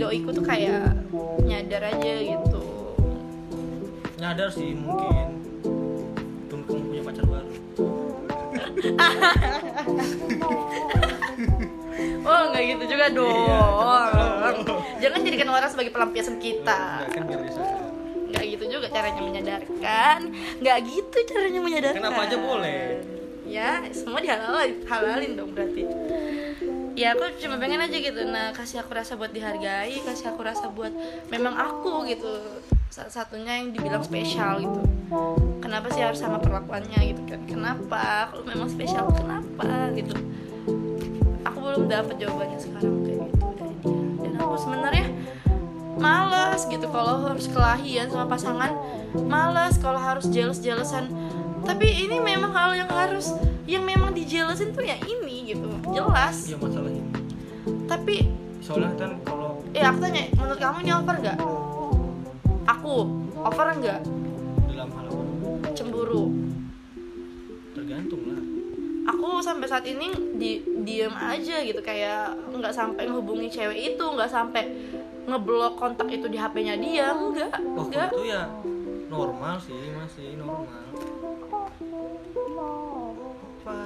doiku 0.00 0.32
tuh 0.32 0.44
kayak 0.44 0.96
nyadar 1.44 1.92
aja 1.92 2.12
gitu. 2.24 2.62
Nyadar 4.16 4.48
sih 4.48 4.72
mungkin. 4.72 5.44
Tunggu 6.48 6.64
kamu 6.72 6.84
punya 6.88 7.02
pacar 7.04 7.24
baru. 7.28 7.52
Oh 12.20 12.42
nggak 12.52 12.64
gitu 12.64 12.84
juga 12.96 13.12
dong. 13.12 13.28
Iya, 13.28 13.60
jangan 15.04 15.20
jadikan 15.20 15.48
orang 15.52 15.68
sebagai 15.68 15.92
pelampiasan 15.92 16.36
kita. 16.40 17.04
Nggak, 17.04 17.12
kan 17.12 17.22
nggak 18.30 18.44
gitu 18.56 18.64
juga 18.78 18.86
caranya 18.88 19.20
menyadarkan. 19.20 20.18
Nggak 20.64 20.78
gitu 20.88 21.16
caranya 21.28 21.60
menyadarkan. 21.60 22.00
Kenapa 22.00 22.20
aja 22.24 22.36
boleh? 22.40 23.04
ya 23.50 23.82
semua 23.90 24.22
dihalalin 24.22 24.78
halalin 24.86 25.32
dong 25.34 25.50
berarti 25.50 25.82
ya 26.98 27.14
aku 27.14 27.30
cuma 27.38 27.56
pengen 27.58 27.80
aja 27.82 27.96
gitu. 27.96 28.20
Nah 28.26 28.54
kasih 28.54 28.82
aku 28.82 28.94
rasa 28.94 29.14
buat 29.14 29.30
dihargai 29.30 29.98
kasih 30.02 30.34
aku 30.34 30.40
rasa 30.42 30.70
buat 30.70 30.92
memang 31.30 31.54
aku 31.54 32.06
gitu. 32.10 32.62
Salah 32.90 33.12
satunya 33.12 33.62
yang 33.62 33.70
dibilang 33.70 34.02
spesial 34.02 34.62
gitu. 34.62 34.82
Kenapa 35.62 35.86
sih 35.94 36.02
harus 36.02 36.18
sama 36.18 36.42
perlakuannya 36.42 36.98
gitu 37.14 37.22
kan? 37.30 37.40
Kenapa? 37.46 38.30
Kalau 38.34 38.44
memang 38.46 38.66
spesial 38.66 39.06
kenapa 39.14 39.94
gitu? 39.94 40.14
Aku 41.46 41.56
belum 41.62 41.86
dapat 41.86 42.18
jawabannya 42.18 42.58
sekarang 42.58 42.94
kayak 43.06 43.18
gitu 43.30 43.46
dari 43.54 43.74
dia. 43.78 43.98
Dan 44.26 44.32
aku 44.42 44.54
sebenarnya 44.58 45.06
males 46.00 46.62
gitu 46.66 46.86
kalau 46.90 47.30
harus 47.30 47.46
kelahian 47.46 48.10
sama 48.10 48.26
pasangan. 48.26 48.72
Males 49.10 49.74
kalau 49.78 49.98
harus 49.98 50.26
jealous 50.30 50.62
jealousan 50.62 51.10
tapi 51.60 51.86
ini 51.86 52.18
memang 52.18 52.52
hal 52.56 52.72
yang 52.72 52.88
harus 52.88 53.36
yang 53.68 53.84
memang 53.84 54.16
dijelasin 54.16 54.72
tuh 54.72 54.82
ya 54.82 54.96
ini 55.04 55.29
gitu. 55.54 55.68
Jelas. 55.90 56.36
Iya 56.46 56.56
masalah 56.58 56.90
ini 56.90 57.30
tapi 57.90 58.22
soalnya 58.62 58.94
kan 58.96 59.12
kalau 59.26 59.60
eh 59.74 59.82
aku 59.84 59.98
tanya 59.98 60.24
menurut 60.38 60.60
kamu 60.60 60.78
ini 60.86 60.92
over 60.94 61.16
nggak? 61.18 61.38
Aku 62.78 62.94
over 63.34 63.66
nggak? 63.82 64.00
Dalam 64.70 64.88
hal 64.94 65.04
apa? 65.10 65.68
Cemburu. 65.74 66.24
Tergantung 67.74 68.22
lah. 68.30 68.42
Aku 69.10 69.42
sampai 69.42 69.66
saat 69.66 69.84
ini 69.90 70.12
di 70.38 70.62
diem 70.86 71.12
aja 71.12 71.66
gitu 71.66 71.80
kayak 71.82 72.36
nggak 72.54 72.70
sampai 72.70 73.10
menghubungi 73.10 73.50
cewek 73.50 73.96
itu 73.96 74.04
nggak 74.04 74.30
sampai 74.30 74.70
ngeblok 75.26 75.76
kontak 75.76 76.08
itu 76.14 76.26
di 76.30 76.38
HP-nya 76.40 76.74
dia 76.80 77.12
enggak 77.12 77.52
oh 77.60 77.86
enggak 77.86 78.08
itu 78.08 78.24
ya 78.32 78.48
normal 79.10 79.58
sih 79.60 79.92
masih 79.92 80.38
normal. 80.38 80.84
Apa 83.60 83.76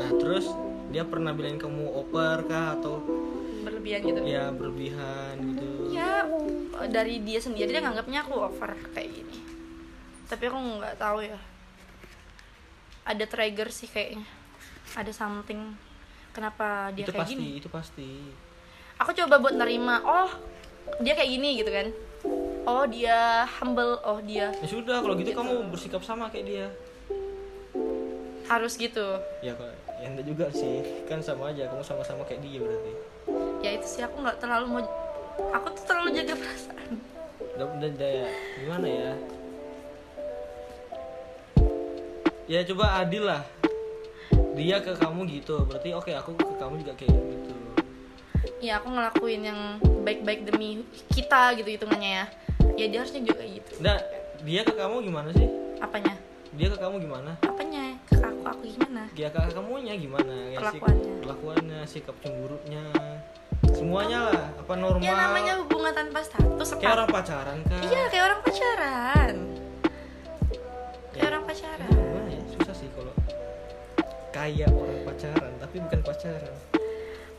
nah 0.00 0.10
terus 0.16 0.48
dia 0.88 1.04
pernah 1.04 1.30
bilangin 1.30 1.60
kamu 1.60 1.84
oper 1.92 2.48
kah 2.48 2.74
atau 2.80 3.04
berlebihan 3.60 4.00
gitu? 4.02 4.20
Ya 4.24 4.48
berlebihan 4.50 5.34
gitu. 5.54 5.68
Ya 5.92 6.24
dari 6.88 7.20
dia 7.20 7.38
sendiri 7.38 7.68
dia 7.68 7.84
nganggapnya 7.84 8.24
aku 8.24 8.34
over 8.40 8.72
kayak 8.96 9.12
gini. 9.12 9.36
Tapi 10.26 10.42
aku 10.48 10.58
nggak 10.80 10.96
tahu 10.96 11.18
ya. 11.22 11.38
Ada 13.04 13.24
trigger 13.28 13.68
sih 13.68 13.86
kayaknya. 13.86 14.24
Ada 14.96 15.12
something. 15.12 15.76
Kenapa 16.32 16.94
dia 16.96 17.04
itu 17.04 17.12
kayak 17.12 17.22
pasti 17.26 17.34
gini? 17.36 17.48
itu 17.60 17.68
pasti. 17.68 18.10
Aku 18.98 19.10
coba 19.12 19.36
buat 19.38 19.54
nerima 19.54 20.00
oh 20.02 20.30
dia 21.04 21.12
kayak 21.14 21.30
gini 21.30 21.50
gitu 21.60 21.70
kan. 21.70 21.86
Oh 22.64 22.84
dia 22.88 23.44
humble. 23.60 24.00
Oh 24.02 24.18
dia 24.24 24.50
ya 24.58 24.66
sudah 24.66 25.04
kalau 25.04 25.14
gitu 25.20 25.30
Gitu. 25.30 25.38
kamu 25.38 25.70
bersikap 25.70 26.02
sama 26.02 26.32
kayak 26.32 26.46
dia. 26.48 26.66
Harus 28.48 28.74
gitu. 28.74 29.20
Ya 29.44 29.54
kok 29.54 29.68
ya 30.00 30.06
enggak 30.08 30.26
juga 30.26 30.46
sih. 30.50 31.04
Kan 31.04 31.20
sama 31.20 31.52
aja 31.52 31.68
kamu 31.68 31.84
sama-sama 31.84 32.24
kayak 32.24 32.40
dia 32.40 32.58
berarti. 32.58 32.92
Ya 33.60 33.70
itu 33.76 33.86
sih 33.86 34.02
aku 34.02 34.16
nggak 34.24 34.40
terlalu 34.40 34.66
mau 34.66 34.82
aku 35.52 35.66
tuh 35.76 35.84
terlalu 35.84 36.08
jaga 36.16 36.34
perasaan. 36.40 36.90
Udah 37.56 37.66
udah 37.76 37.88
udah 37.92 38.10
ya. 38.10 38.28
Gimana 38.64 38.86
ya? 38.88 39.10
Ya 42.50 42.60
coba 42.66 42.84
adil 43.04 43.22
lah. 43.28 43.42
Dia 44.56 44.82
ke 44.82 44.96
kamu 44.96 45.20
gitu. 45.38 45.62
Berarti 45.68 45.92
oke 45.94 46.10
aku 46.16 46.30
ke 46.34 46.54
kamu 46.56 46.74
juga 46.82 46.92
kayak 46.96 47.12
gitu. 47.12 47.54
Ya 48.60 48.80
aku 48.80 48.88
ngelakuin 48.92 49.40
yang 49.44 49.60
baik-baik 50.04 50.48
demi 50.48 50.84
kita 51.12 51.52
gitu 51.60 51.68
hitungannya 51.68 52.24
ya. 52.24 52.26
Ya 52.76 52.86
dia 52.88 52.98
harusnya 53.04 53.20
juga 53.20 53.44
kayak 53.44 53.52
gitu. 53.60 53.72
Nah 53.84 53.96
dia 54.40 54.60
ke 54.64 54.72
kamu 54.72 55.04
gimana 55.04 55.30
sih? 55.36 55.48
Apanya? 55.80 56.16
Dia 56.56 56.68
ke 56.72 56.76
kamu 56.80 56.98
gimana 57.04 57.36
aku 58.50 58.62
gimana? 58.66 59.02
Dia 59.14 59.28
ke 59.30 59.38
kamunya 59.50 59.94
gimana? 59.94 60.34
Ya, 60.50 60.58
Perlakuannya. 60.58 61.12
perlakuannya 61.22 61.80
sikap 61.86 62.16
cemburunya 62.20 62.84
semuanya 63.70 64.18
lah 64.32 64.44
apa 64.56 64.72
normal. 64.74 65.04
ya 65.04 65.14
namanya 65.14 65.52
hubungan 65.62 65.92
tanpa 65.94 66.20
status 66.20 66.68
kayak 66.76 66.96
orang 66.96 67.08
pacaran 67.08 67.58
kan 67.64 67.80
iya 67.86 68.02
kayak 68.10 68.24
orang 68.28 68.40
pacaran. 68.42 69.34
Kayak 71.10 71.26
orang 71.32 71.44
pacaran. 71.44 71.90
Gimana 71.90 72.28
ya? 72.30 72.42
Susah 72.56 72.74
sih 72.74 72.88
kalau 72.92 73.14
kayak 74.30 74.68
orang 74.70 75.00
pacaran 75.06 75.52
tapi 75.60 75.76
bukan 75.80 76.00
pacaran. 76.02 76.56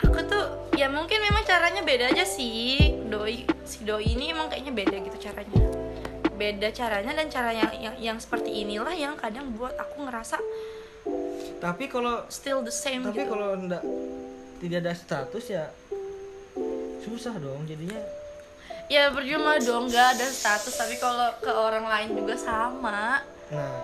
Aku 0.01 0.19
tuh 0.25 0.45
ya 0.73 0.87
mungkin 0.89 1.19
memang 1.21 1.43
caranya 1.45 1.81
beda 1.85 2.09
aja 2.09 2.25
sih. 2.25 2.97
Doi 3.05 3.45
si 3.67 3.85
doi 3.85 4.05
ini 4.17 4.33
emang 4.33 4.49
kayaknya 4.49 4.73
beda 4.73 4.95
gitu 4.97 5.17
caranya. 5.21 5.61
Beda 6.33 6.73
caranya 6.73 7.13
dan 7.13 7.27
cara 7.29 7.53
yang, 7.53 7.69
yang 7.77 7.95
yang 8.01 8.17
seperti 8.17 8.65
inilah 8.65 8.93
yang 8.97 9.13
kadang 9.13 9.53
buat 9.53 9.77
aku 9.77 10.09
ngerasa 10.09 10.41
tapi 11.61 11.85
kalau 11.85 12.25
still 12.27 12.65
the 12.65 12.73
same 12.73 13.05
tapi 13.05 13.21
gitu. 13.21 13.37
kalau 13.37 13.53
ndak 13.53 13.85
tidak 14.57 14.77
ada 14.81 14.93
status 14.97 15.45
ya 15.45 15.65
susah 17.01 17.33
dong 17.41 17.65
jadinya. 17.65 17.97
Ya 18.91 19.07
percuma 19.09 19.57
dong 19.57 19.89
nggak 19.89 20.07
ada 20.19 20.27
status. 20.29 20.73
Tapi 20.75 20.99
kalau 21.01 21.33
ke 21.39 21.49
orang 21.49 21.85
lain 21.87 22.09
juga 22.13 22.35
sama. 22.37 23.23
Nah. 23.49 23.81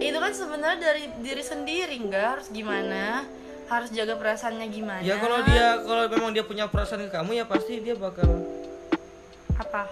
Itu 0.00 0.16
kan 0.16 0.32
sebenarnya 0.32 0.78
dari 0.80 1.04
diri 1.20 1.44
sendiri 1.44 1.96
nggak? 2.00 2.26
Harus 2.38 2.48
gimana? 2.50 3.28
Harus 3.70 3.92
jaga 3.94 4.18
perasaannya 4.18 4.66
gimana? 4.72 5.04
Ya 5.04 5.20
kalau 5.20 5.44
dia 5.46 5.78
kalau 5.84 6.04
memang 6.10 6.30
dia 6.34 6.42
punya 6.42 6.66
perasaan 6.66 7.06
ke 7.06 7.12
kamu 7.12 7.38
ya 7.38 7.44
pasti 7.46 7.78
dia 7.78 7.94
bakal 7.94 8.26
apa 9.60 9.86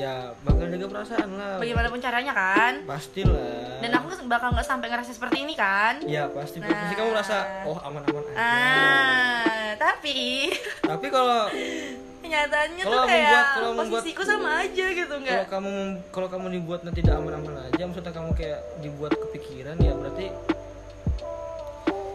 ya 0.00 0.32
bakal 0.40 0.64
jaga 0.64 0.86
perasaan 0.88 1.28
lah. 1.36 1.60
Bagaimanapun 1.60 2.00
caranya 2.00 2.32
kan. 2.32 2.72
Pastilah. 2.88 3.84
Dan 3.84 3.90
aku 3.92 4.06
bakal 4.24 4.48
nggak 4.50 4.64
sampai 4.64 4.88
ngerasa 4.88 5.12
seperti 5.12 5.44
ini 5.44 5.52
kan. 5.52 6.00
Ya 6.04 6.24
pasti. 6.32 6.56
Nah. 6.58 6.68
pasti 6.68 6.94
kamu 6.96 7.12
rasa 7.12 7.36
oh 7.68 7.76
aman-aman 7.78 8.24
aja. 8.24 8.36
Ah 8.36 9.50
tapi 9.76 10.48
tapi 10.82 11.06
kalau 11.08 11.48
kenyataannya 12.22 12.84
Kalau 12.84 12.96
tuh 12.96 13.06
kayak 13.06 13.24
membuat- 13.24 13.50
kalau 13.50 13.70
membuat- 13.72 14.02
posisiku 14.04 14.22
sama 14.22 14.48
aja 14.60 14.86
gitu 14.92 15.08
kalau 15.08 15.24
nggak 15.24 15.44
kamu 15.48 15.72
kalau 16.10 16.28
kamu 16.28 16.46
dibuatnya 16.52 16.92
tidak 16.92 17.14
aman-aman 17.16 17.54
aja 17.64 17.82
maksudnya 17.82 18.12
kamu 18.12 18.30
kayak 18.34 18.60
dibuat 18.78 19.12
kepikiran 19.12 19.76
ya 19.78 19.92
berarti 19.94 20.26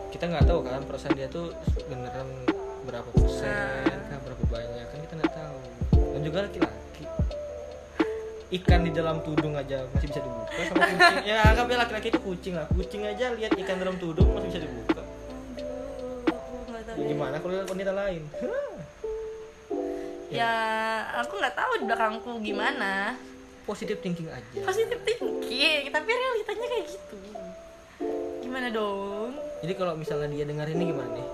kita 0.09 0.23
nggak 0.25 0.45
tahu 0.45 0.59
kan 0.61 0.81
perasaan 0.85 1.15
dia 1.15 1.27
tuh 1.27 1.51
beneran 1.85 2.27
berapa 2.85 3.09
persen 3.11 3.97
kan 4.07 4.19
berapa 4.21 4.43
banyak 4.47 4.85
kan 4.87 4.99
kita 5.01 5.13
nggak 5.17 5.33
tahu. 5.33 5.57
Dan 6.15 6.21
juga 6.23 6.37
laki-laki 6.45 6.74
ikan 8.53 8.85
di 8.85 8.91
dalam 8.93 9.25
tudung 9.25 9.57
aja 9.57 9.89
masih 9.89 10.07
bisa 10.13 10.21
dibuka 10.21 10.61
sama 10.69 10.85
kucing. 10.85 11.17
Ya 11.29 11.41
anggapnya 11.49 11.77
laki-laki 11.81 12.07
itu 12.13 12.19
kucing 12.21 12.53
lah. 12.53 12.65
Kucing 12.69 13.01
aja 13.01 13.33
lihat 13.33 13.51
ikan 13.57 13.77
dalam 13.81 13.97
tudung 13.97 14.29
masih 14.37 14.53
bisa 14.53 14.59
dibuka. 14.61 15.01
Ya, 16.95 17.03
gimana 17.09 17.35
kalau 17.41 17.53
lihat 17.57 17.69
wanita 17.69 17.91
lain? 17.93 18.23
Ya 20.25 20.51
aku 21.21 21.39
nggak 21.39 21.55
tahu 21.55 21.71
di 21.79 21.85
belakangku 21.87 22.31
gimana. 22.43 23.15
Positive 23.63 24.03
thinking 24.03 24.27
aja. 24.27 24.67
Positif 24.67 24.99
thinking 25.07 25.87
tapi 25.95 26.09
realitanya 26.11 26.67
kayak 26.75 26.85
gitu. 26.91 27.17
Gimana 28.43 28.67
dong? 28.67 29.31
Jadi 29.63 29.73
kalau 29.79 29.95
misalnya 29.95 30.27
dia 30.35 30.43
dengar 30.43 30.67
ini 30.67 30.91
gimana 30.91 31.07
nih? 31.07 31.27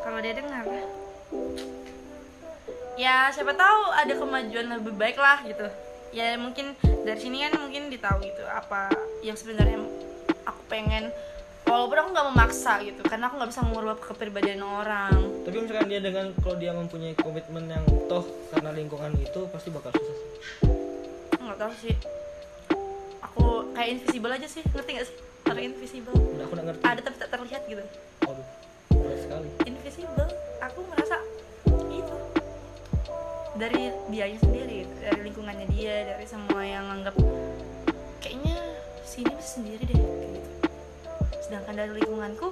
Kalau 0.00 0.18
dia 0.24 0.32
dengar? 0.32 0.64
Ya 2.96 3.28
siapa 3.36 3.52
tahu 3.52 3.80
ada 3.92 4.14
kemajuan 4.16 4.66
lebih 4.80 4.96
baik 4.96 5.20
lah 5.20 5.44
gitu 5.44 5.68
ya 6.14 6.36
mungkin 6.38 6.74
dari 7.06 7.20
sini 7.20 7.46
kan 7.46 7.58
mungkin 7.58 7.88
ditahu 7.90 8.22
gitu 8.22 8.42
apa 8.46 8.90
yang 9.22 9.38
sebenarnya 9.38 9.82
aku 10.46 10.62
pengen. 10.70 11.10
Walaupun 11.66 11.98
aku 11.98 12.08
nggak 12.14 12.28
memaksa 12.30 12.78
gitu 12.86 13.02
karena 13.02 13.26
aku 13.26 13.42
nggak 13.42 13.50
bisa 13.50 13.62
mengubah 13.66 13.98
kepribadian 13.98 14.62
orang. 14.62 15.18
Tapi 15.42 15.66
misalkan 15.66 15.90
dia 15.90 15.98
dengan 15.98 16.30
kalau 16.38 16.56
dia 16.62 16.70
mempunyai 16.70 17.18
komitmen 17.18 17.66
yang 17.66 17.82
toh 18.06 18.22
karena 18.54 18.70
lingkungan 18.70 19.10
itu 19.18 19.50
pasti 19.50 19.74
bakal 19.74 19.90
susah 19.90 20.14
sih. 20.14 20.30
Nggak 21.42 21.58
tahu 21.58 21.72
sih. 21.82 21.94
Aku 23.18 23.74
kayak 23.74 23.98
invisible 23.98 24.30
aja 24.30 24.46
sih 24.46 24.62
ngerti 24.62 24.90
nggak 24.94 25.06
sih? 25.10 25.16
Orang 25.50 25.64
invisible. 25.66 26.14
Udah 26.14 26.44
aku 26.46 26.54
nggak 26.54 26.66
ngerti. 26.70 26.82
Ada 26.86 27.00
tapi 27.02 27.16
tak 27.18 27.30
terlihat 27.34 27.62
gitu. 27.66 27.84
Berat 28.94 29.18
sekali. 29.26 29.48
Invisible 29.66 30.30
aku 30.62 30.78
merasa 30.86 31.16
itu 31.90 32.16
dari 33.58 33.82
dianya 34.14 34.38
sendiri 34.38 34.65
dari 35.06 35.30
lingkungannya 35.30 35.70
dia 35.70 36.02
dari 36.02 36.26
semua 36.26 36.66
yang 36.66 36.82
anggap 36.90 37.14
kayaknya 38.18 38.58
sini 39.06 39.30
masih 39.38 39.52
sendiri 39.54 39.82
deh 39.86 39.94
kayak 39.94 40.30
gitu. 40.34 40.50
Sedangkan 41.46 41.74
dari 41.78 41.92
lingkunganku 42.02 42.48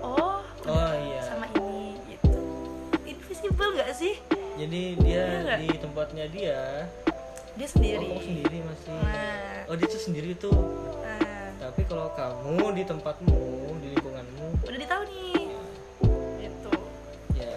oh 0.00 0.40
oh 0.64 0.92
iya. 0.96 1.22
sama 1.28 1.44
ini 1.60 2.00
gitu. 2.08 2.40
Invisible 3.04 3.76
nggak 3.76 3.92
sih? 3.92 4.16
Jadi 4.56 4.96
dia 5.04 5.24
Iya 5.44 5.56
di 5.60 5.68
tempatnya 5.76 6.24
dia. 6.32 6.88
Dia 7.52 7.68
oh 7.68 7.72
sendiri. 7.76 8.08
Kamu 8.08 8.24
sendiri 8.32 8.56
masih. 8.64 8.88
Nah. 8.96 9.68
oh 9.68 9.74
dia 9.76 9.86
tuh 9.92 10.00
sendiri 10.00 10.30
tuh. 10.40 10.56
Nah, 11.04 11.52
tapi 11.60 11.84
kalau 11.84 12.08
kamu 12.16 12.80
di 12.80 12.82
tempatmu 12.88 13.40
di 13.84 13.88
lingkunganmu. 13.92 14.46
Udah 14.64 14.78
ditahu 14.80 15.02
nih. 15.04 15.52
Gitu. 16.48 16.72
Ya. 17.36 17.56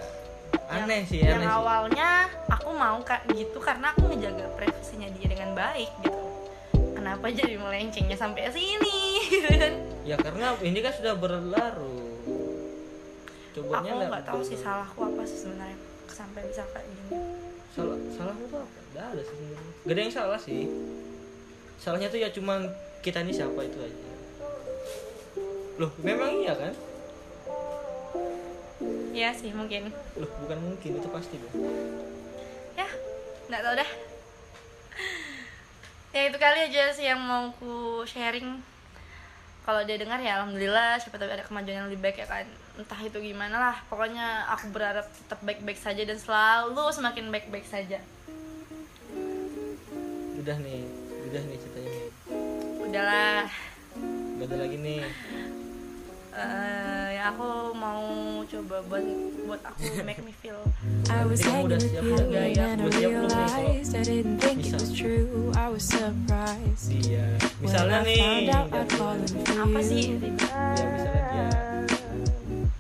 Aneh 0.67 0.99
yang, 0.99 1.07
sih 1.07 1.19
yang 1.23 1.39
aneh 1.39 1.47
sih. 1.47 1.55
awalnya 1.63 2.09
aku 2.67 2.75
mau 2.75 2.99
kayak 2.99 3.23
gitu. 3.31 3.63
Karena 3.63 3.95
aku 3.95 4.11
ngejaga 4.11 4.51
privasinya 4.59 5.07
dia 5.15 5.27
dengan 5.31 5.55
baik 5.55 5.87
gitu. 6.03 6.23
Kenapa 6.99 7.31
jadi 7.31 7.55
melencengnya 7.55 8.19
sampai 8.19 8.51
sini? 8.51 8.99
Ya 10.07 10.15
karena 10.15 10.55
ini 10.63 10.79
kan 10.79 10.95
sudah 10.95 11.19
berlalu 11.19 11.99
cobanya 13.51 13.91
aku 13.91 14.07
nggak 14.07 14.23
tahu 14.23 14.39
sih 14.39 14.55
salahku 14.55 15.03
apa 15.03 15.27
sih 15.27 15.43
sebenarnya 15.43 15.75
sampai 16.07 16.47
bisa 16.47 16.63
kayak 16.71 16.87
gini. 16.87 17.11
Salah 17.75 17.99
salahmu 18.15 18.47
tuh 18.47 18.63
apa? 18.63 18.79
Nggak 18.95 19.03
ada 19.03 19.21
sih 19.27 19.35
sebenarnya. 19.35 19.73
Gak 19.83 19.91
ada 19.91 19.99
yang 19.99 20.13
salah 20.15 20.39
sih. 20.39 20.61
Salahnya 21.75 22.07
tuh 22.07 22.19
ya 22.23 22.31
cuman 22.31 22.71
kita 23.03 23.19
ini 23.19 23.35
siapa 23.35 23.59
itu 23.67 23.77
aja. 23.83 24.11
Loh 25.75 25.91
memang 25.99 26.31
iya 26.39 26.55
kan? 26.55 26.73
Iya 29.11 29.29
sih 29.35 29.51
mungkin. 29.51 29.91
Loh 30.15 30.31
bukan 30.39 30.59
mungkin 30.71 30.91
itu 31.03 31.09
pasti 31.11 31.35
dong 31.35 31.51
ya 32.77 32.87
nggak 33.49 33.61
tahu 33.65 33.75
dah. 33.81 33.89
Ya 36.15 36.21
itu 36.29 36.37
kali 36.39 36.59
aja 36.71 36.93
sih 36.93 37.05
yang 37.09 37.19
mau 37.19 37.51
ku 37.57 38.05
sharing. 38.05 38.61
Kalau 39.67 39.83
dia 39.83 39.99
dengar 39.99 40.23
ya 40.23 40.39
alhamdulillah 40.39 40.95
siapa 40.95 41.19
tahu 41.19 41.27
ada 41.27 41.43
kemajuan 41.43 41.83
yang 41.83 41.87
lebih 41.91 41.99
baik 41.99 42.23
ya 42.23 42.27
kan. 42.29 42.47
Entah 42.79 43.01
itu 43.03 43.19
gimana 43.19 43.59
lah 43.59 43.75
pokoknya 43.91 44.47
aku 44.55 44.71
berharap 44.71 45.03
tetap 45.09 45.43
baik-baik 45.43 45.75
saja 45.75 46.07
dan 46.07 46.15
selalu 46.15 46.87
semakin 46.95 47.27
baik-baik 47.33 47.67
saja. 47.67 47.99
Udah 50.39 50.57
nih 50.63 50.87
udah 51.27 51.41
nih 51.43 51.57
ceritanya. 51.59 51.91
Nih 51.91 52.07
udahlah. 52.87 53.43
Gak 54.37 54.47
ada 54.47 54.55
lagi 54.63 54.77
nih. 54.79 55.01
Eh, 56.37 56.96
aku 57.27 57.75
mau 57.75 58.03
coba 58.47 58.77
buat 58.87 59.03
buat 59.43 59.61
aku 59.67 59.99
make 60.07 60.23
me 60.23 60.31
feel 60.39 60.55
I 61.11 61.27
was 61.27 61.43
hanging 61.43 61.75
with 61.75 61.99
you 61.99 62.15
and 62.55 62.79
I 62.79 62.87
realized 62.95 63.91
I 63.95 64.03
didn't 64.03 64.39
think 64.39 64.63
it 64.63 64.73
was 64.79 64.95
true. 64.95 65.51
I 65.55 65.67
was 65.67 65.83
surprised. 65.83 66.87
When 66.87 67.67
misalnya 67.67 67.99
nih 68.07 68.47
apa 68.51 69.79
sih? 69.83 70.15
Ya 70.15 70.23
misalnya 70.87 71.23
dia. 71.27 71.49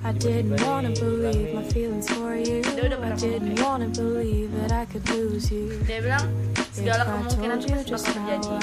I 0.07 0.11
didn't 0.15 0.63
wanna 0.63 0.95
believe 0.95 1.51
my 1.51 1.67
feelings 1.67 2.07
for 2.07 2.31
you. 2.39 2.63
I 2.63 2.71
pernah 2.87 3.19
didn't 3.19 3.59
ngomong 3.59 3.59
wanna 3.59 3.89
believe 3.91 4.55
that 4.63 4.71
I 4.71 4.87
could 4.87 5.03
lose 5.11 5.51
you. 5.51 5.75
dia 5.83 5.99
bilang 5.99 6.23
segala 6.71 7.03
kemungkinan 7.03 7.57
itu 7.59 7.75
bakal 7.91 7.99
terjadi 8.15 8.55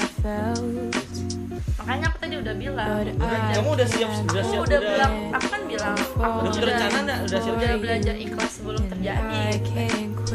makanya 1.75 2.05
aku 2.07 2.17
tadi 2.23 2.35
udah 2.39 2.55
bilang 2.55 2.89
Udah, 3.03 3.39
kamu 3.51 3.69
udah 3.75 3.87
siap 3.89 4.09
udah 4.09 4.41
aku 4.41 4.49
siap 4.49 4.61
udah 4.63 4.79
udah. 4.79 4.79
bilang 4.79 5.13
aku 5.33 5.47
kan 5.51 5.61
bilang 5.67 5.95
aku 5.97 6.13
udah 6.15 6.29
udah 6.45 6.61
berencana 6.61 6.97
nggak? 7.03 7.19
Udah 7.25 7.39
siap? 7.41 7.55
udah 7.55 7.71
belajar 7.81 8.15
ikhlas 8.15 8.51
sebelum 8.57 8.83
terjadi. 8.89 9.43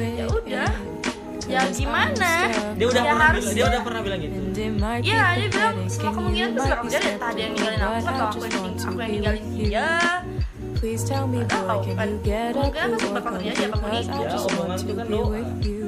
Ya 0.01 0.27
udah. 0.29 0.71
ya 1.51 1.66
gimana? 1.75 2.31
I'm 2.47 2.79
dia 2.79 2.87
udah 2.87 3.03
Ya 3.03 3.11
pernah 3.11 3.27
harus 3.35 3.43
bilang 3.43 3.57
dia 3.59 3.64
udah 3.66 3.81
pernah 3.83 4.01
bilang 4.07 4.21
gitu. 4.23 4.38
Iya, 5.03 5.25
dia 5.35 5.49
bilang 5.51 5.77
semua 5.90 6.12
kemungkinan 6.14 6.51
tuh 6.55 6.62
bakal 6.62 6.71
be 6.71 6.87
terjadi 6.87 7.09
entah 7.11 7.31
dia 7.35 7.43
yang 7.43 7.53
ninggalin 7.59 7.81
aku 7.81 7.97
atau 7.99 8.25
aku 8.31 8.38
yang 8.47 8.64
aku 8.79 8.99
ninggalin 9.03 9.45
dia. 9.59 9.88
Please 10.81 11.05
tell 11.05 11.29
me, 11.29 11.45
boy, 11.45 11.77
can 11.85 11.93
kan? 11.93 12.09
you 12.09 12.19
get 12.25 12.57
up 12.57 13.03
bakal 13.12 13.37
terjadi 13.37 13.69
apa 13.69 13.77
pun 13.77 13.90
itu. 13.93 14.16
Ya, 14.16 14.38
omongan 14.38 14.79
itu 14.81 14.93
kan 14.97 15.07
doa. 15.12 15.40
you. 15.61 15.81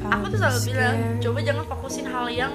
aku 0.00 0.24
tuh 0.32 0.38
selalu 0.40 0.58
bilang 0.72 0.96
coba 1.20 1.38
jangan 1.44 1.64
fokusin 1.68 2.06
hal 2.08 2.26
yang 2.32 2.52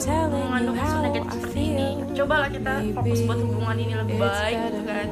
unsur 0.00 0.72
how 0.76 1.04
negatif 1.04 1.30
seperti 1.36 1.60
ini. 1.76 1.88
cobalah 2.16 2.48
kita 2.48 2.72
fokus 2.96 3.20
buat 3.28 3.38
hubungan 3.44 3.76
ini 3.76 3.94
lebih 3.96 4.16
baik 4.16 4.56
gitu 4.72 4.80
kan. 4.88 5.08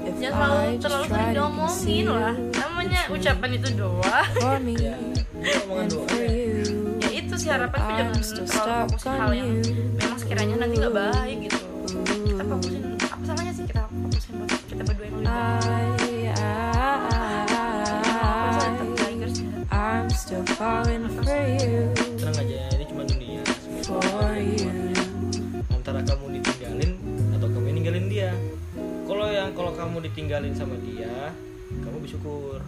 if 0.00 0.14
jangan 0.16 0.80
terlalu 0.80 1.06
try 1.10 1.10
sering 1.10 1.30
diomongin 1.34 2.06
lah. 2.08 2.34
Namanya 2.56 3.00
ucapan 3.10 3.50
itu 3.58 3.68
doa. 3.74 4.20
ya 4.80 4.94
omongan 5.66 5.86
doa 5.90 6.14
ya. 6.14 6.62
ya 7.00 7.08
itu 7.10 7.34
sih 7.34 7.50
harapanku 7.50 7.90
jangan 7.96 8.14
I'm 8.14 8.24
still 8.24 8.46
terlalu 8.46 8.86
fokusin 8.86 9.12
hal 9.18 9.30
yang 9.34 9.50
memang 9.98 10.18
sekiranya 10.20 10.54
nanti 10.62 10.74
nggak 10.78 10.94
baik 10.94 11.36
gitu. 11.50 11.58
Kita 12.06 12.42
fokusin 12.46 12.82
apa 13.02 13.22
salahnya 13.26 13.52
sih 13.52 13.64
kita 13.66 13.82
fokusin 13.90 14.32
buat 14.38 14.62
kita 14.70 14.82
berdua 14.86 15.04
yang 15.06 15.16
lebih 15.18 15.26
baik. 15.26 15.98
I'm 19.70 20.10
still 20.10 20.44
falling 20.58 21.06
for 21.14 21.22
you, 21.46 21.94
tenang 22.18 22.42
aja 22.42 22.74
ini 22.74 22.84
cuma 22.90 23.02
dunia 23.06 23.29
for 23.90 24.38
you. 24.38 24.70
antara 25.74 25.98
kamu 26.06 26.38
ditinggalin 26.38 26.90
atau 27.34 27.48
kamu 27.50 27.64
yang 27.66 27.76
ninggalin 27.82 28.06
dia. 28.06 28.30
Kalau 29.10 29.26
yang 29.26 29.50
kalau 29.58 29.72
kamu 29.74 29.96
ditinggalin 30.06 30.54
sama 30.54 30.78
dia 30.78 31.34
kamu 31.82 31.96
bersyukur. 32.06 32.62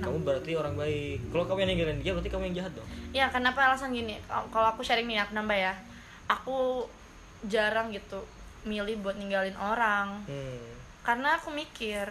Kamu 0.00 0.22
berarti 0.22 0.54
orang 0.56 0.78
baik. 0.78 1.18
Kalau 1.28 1.44
kamu 1.44 1.58
yang 1.66 1.70
ninggalin 1.76 1.98
dia 2.00 2.12
berarti 2.16 2.30
kamu 2.32 2.42
yang 2.48 2.56
jahat 2.64 2.72
dong. 2.72 2.88
Ya 3.12 3.26
kenapa? 3.28 3.60
Alasan 3.68 3.92
gini 3.92 4.16
Kalau- 4.24 4.48
kalau 4.48 4.68
aku 4.72 4.80
sharing 4.80 5.04
nih 5.04 5.20
aku 5.20 5.36
nambah 5.36 5.58
ya. 5.58 5.74
Aku 6.32 6.88
jarang 7.44 7.92
gitu 7.92 8.24
milih 8.64 8.96
buat 9.04 9.20
ninggalin 9.20 9.54
orang. 9.60 10.24
Hmm. 10.24 10.72
karena 11.06 11.38
aku 11.38 11.54
mikir 11.54 12.02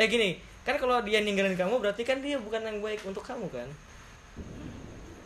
eh 0.00 0.06
gini. 0.08 0.40
Kan 0.64 0.80
kalau 0.80 0.96
dia 1.04 1.20
ninggalin 1.20 1.58
kamu 1.58 1.76
berarti 1.76 2.08
kan 2.08 2.24
dia 2.24 2.40
bukan 2.40 2.64
yang 2.64 2.80
baik 2.80 3.04
untuk 3.04 3.20
kamu 3.20 3.52
kan 3.52 3.68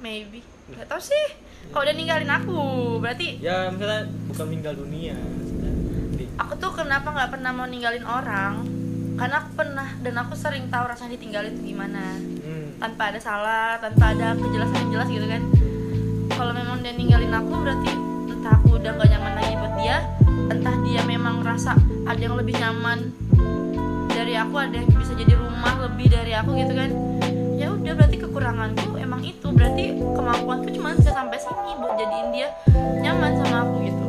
maybe. 0.00 0.40
Nggak 0.70 0.86
tau 0.88 1.00
sih. 1.02 1.26
Kalau 1.70 1.82
udah 1.84 1.96
ninggalin 1.96 2.30
aku 2.30 2.60
berarti 3.00 3.40
ya 3.40 3.72
misalnya 3.72 4.04
bukan 4.28 4.44
meninggal 4.52 4.74
dunia 4.76 5.16
aku 6.38 6.52
tuh 6.58 6.72
kenapa 6.74 7.14
nggak 7.14 7.30
pernah 7.38 7.50
mau 7.54 7.66
ninggalin 7.66 8.06
orang? 8.06 8.66
Karena 9.14 9.46
aku 9.46 9.50
pernah 9.54 9.88
dan 10.02 10.14
aku 10.18 10.34
sering 10.34 10.66
tahu 10.66 10.90
rasanya 10.90 11.14
ditinggalin 11.14 11.54
itu 11.54 11.74
gimana. 11.74 12.18
Hmm. 12.44 12.76
tanpa 12.82 13.14
ada 13.14 13.20
salah 13.22 13.78
tanpa 13.78 14.12
ada 14.12 14.34
kejelasan 14.34 14.76
yang 14.86 14.90
jelas 14.98 15.08
gitu 15.08 15.26
kan. 15.30 15.42
Kalau 16.34 16.52
memang 16.52 16.82
dia 16.82 16.92
ninggalin 16.92 17.30
aku 17.30 17.54
berarti 17.62 17.90
entah 18.28 18.58
aku 18.58 18.76
udah 18.76 18.90
gak 18.98 19.08
nyaman 19.14 19.32
lagi 19.38 19.54
buat 19.54 19.74
dia 19.78 19.96
entah 20.50 20.74
dia 20.82 21.00
memang 21.06 21.40
rasa 21.46 21.78
ada 22.04 22.20
yang 22.20 22.34
lebih 22.34 22.58
nyaman 22.58 23.14
dari 24.10 24.34
aku 24.34 24.54
ada 24.58 24.74
yang 24.74 24.90
bisa 24.90 25.14
jadi 25.14 25.38
rumah 25.38 25.74
lebih 25.86 26.10
dari 26.10 26.32
aku 26.34 26.50
gitu 26.58 26.74
kan. 26.74 26.90
Ya 27.54 27.70
udah 27.70 27.92
berarti 27.94 28.16
kekuranganku 28.44 29.00
emang 29.00 29.24
itu. 29.24 29.48
Berarti 29.56 29.96
kemampuanku 29.96 30.68
cuma 30.76 30.92
bisa 30.92 31.16
sampai 31.16 31.40
sini 31.40 31.80
buat 31.80 31.96
jadiin 31.96 32.28
dia 32.28 32.52
nyaman 33.00 33.40
sama 33.40 33.64
aku 33.64 33.74
gitu. 33.88 34.04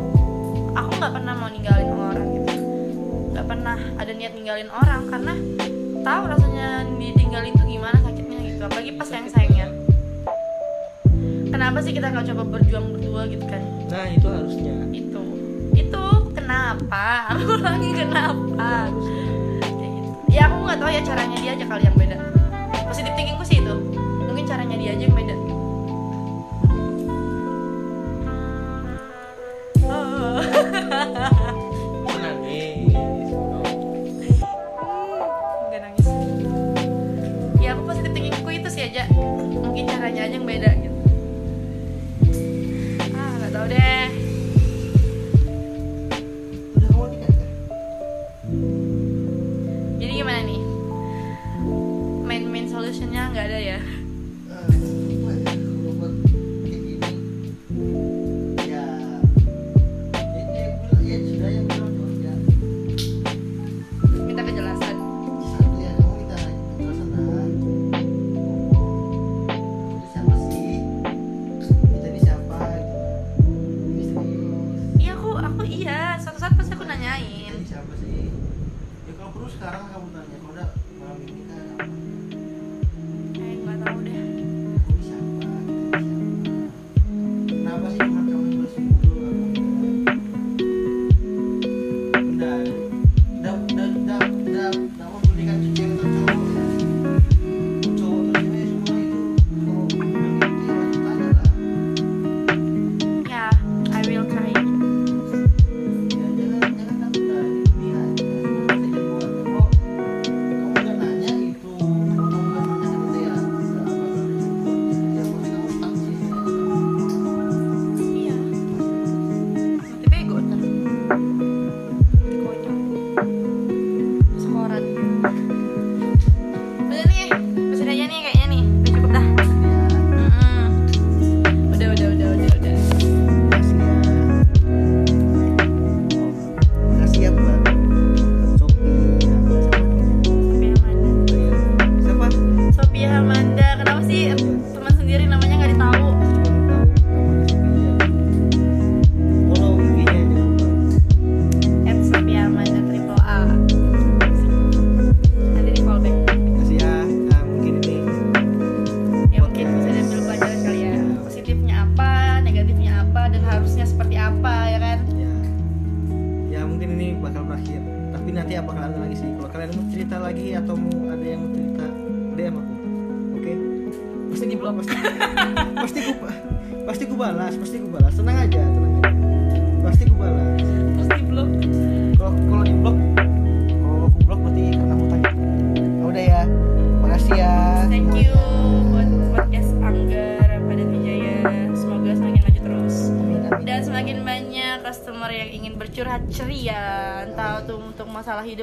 Aku 0.76 0.89
nggak 1.00 1.13
pernah 1.15 1.34
mau 1.39 1.48
ninggalin 1.48 1.88
orang 1.95 2.28
gitu. 2.36 2.54
Nggak 3.32 3.45
pernah 3.48 3.78
ada 3.95 4.12
niat 4.12 4.34
ninggalin 4.36 4.67
orang 4.67 5.08
karena 5.08 5.34
tahu 6.04 6.24
rasanya 6.28 6.84
ditinggalin 7.00 7.56
tuh 7.56 7.63
gimana 7.63 7.95
sakitnya 8.04 8.39
gitu 8.43 8.62
apalagi 8.67 8.91
pas 9.00 9.08
sayang 9.08 9.32
sayangnya. 9.32 9.67
Kenapa 11.48 11.78
sih 11.80 11.95
kita 11.95 12.12
nggak 12.12 12.28
coba 12.36 12.43
berjuang 12.60 12.91
berdua 12.91 13.32
gitu 13.32 13.45
kan? 13.48 13.63
Nah 13.88 14.08
itu 14.12 14.28
harusnya. 14.28 14.76
Itu. 14.91 15.24
Itu 15.80 16.04
kenapa? 16.36 17.32
Aku 17.32 17.56
lagi 17.71 17.89
kenapa? 17.95 18.91
Gitu. 18.91 20.12
Ya, 20.28 20.52
aku 20.52 20.67
nggak 20.67 20.80
tahu 20.84 20.91
ya 20.91 21.02
caranya 21.08 21.38
dia 21.39 21.52
aja 21.56 21.63
kali 21.71 21.88
yang 21.88 21.95
beda. 21.95 22.19
Positif 22.84 23.15
thinkingku 23.15 23.48
sih 23.48 23.63
itu 23.63 23.76
caranya 24.45 24.77
dia 24.77 24.93
aja 24.93 25.03
yang 25.10 25.17
beda. 25.17 25.44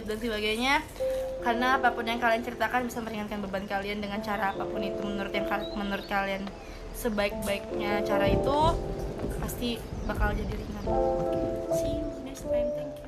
hidup 0.02 0.18
dan 0.18 0.18
sebagainya. 0.18 0.74
Karena 1.46 1.78
apa 1.78 1.94
pun 1.94 2.02
yang 2.02 2.18
kalian 2.18 2.42
ceritakan 2.42 2.90
bisa 2.90 2.98
meringankan 2.98 3.38
beban 3.46 3.70
kalian 3.70 4.02
dengan 4.02 4.18
cara 4.18 4.50
apa 4.50 4.66
pun 4.66 4.82
itu. 4.82 4.98
Menurut 4.98 5.30
yang 5.30 5.46
menurut 5.78 6.06
kalian 6.10 6.42
sebaik-baiknya 6.98 8.02
cara 8.02 8.26
itu 8.26 8.58
pasti 9.38 9.78
bakal 10.10 10.34
jadi 10.34 10.58
ringan. 10.58 10.84
See 11.70 12.02
you 12.02 12.10
next 12.26 12.42
time. 12.42 12.66
Thank 12.74 12.98
you. 12.98 13.01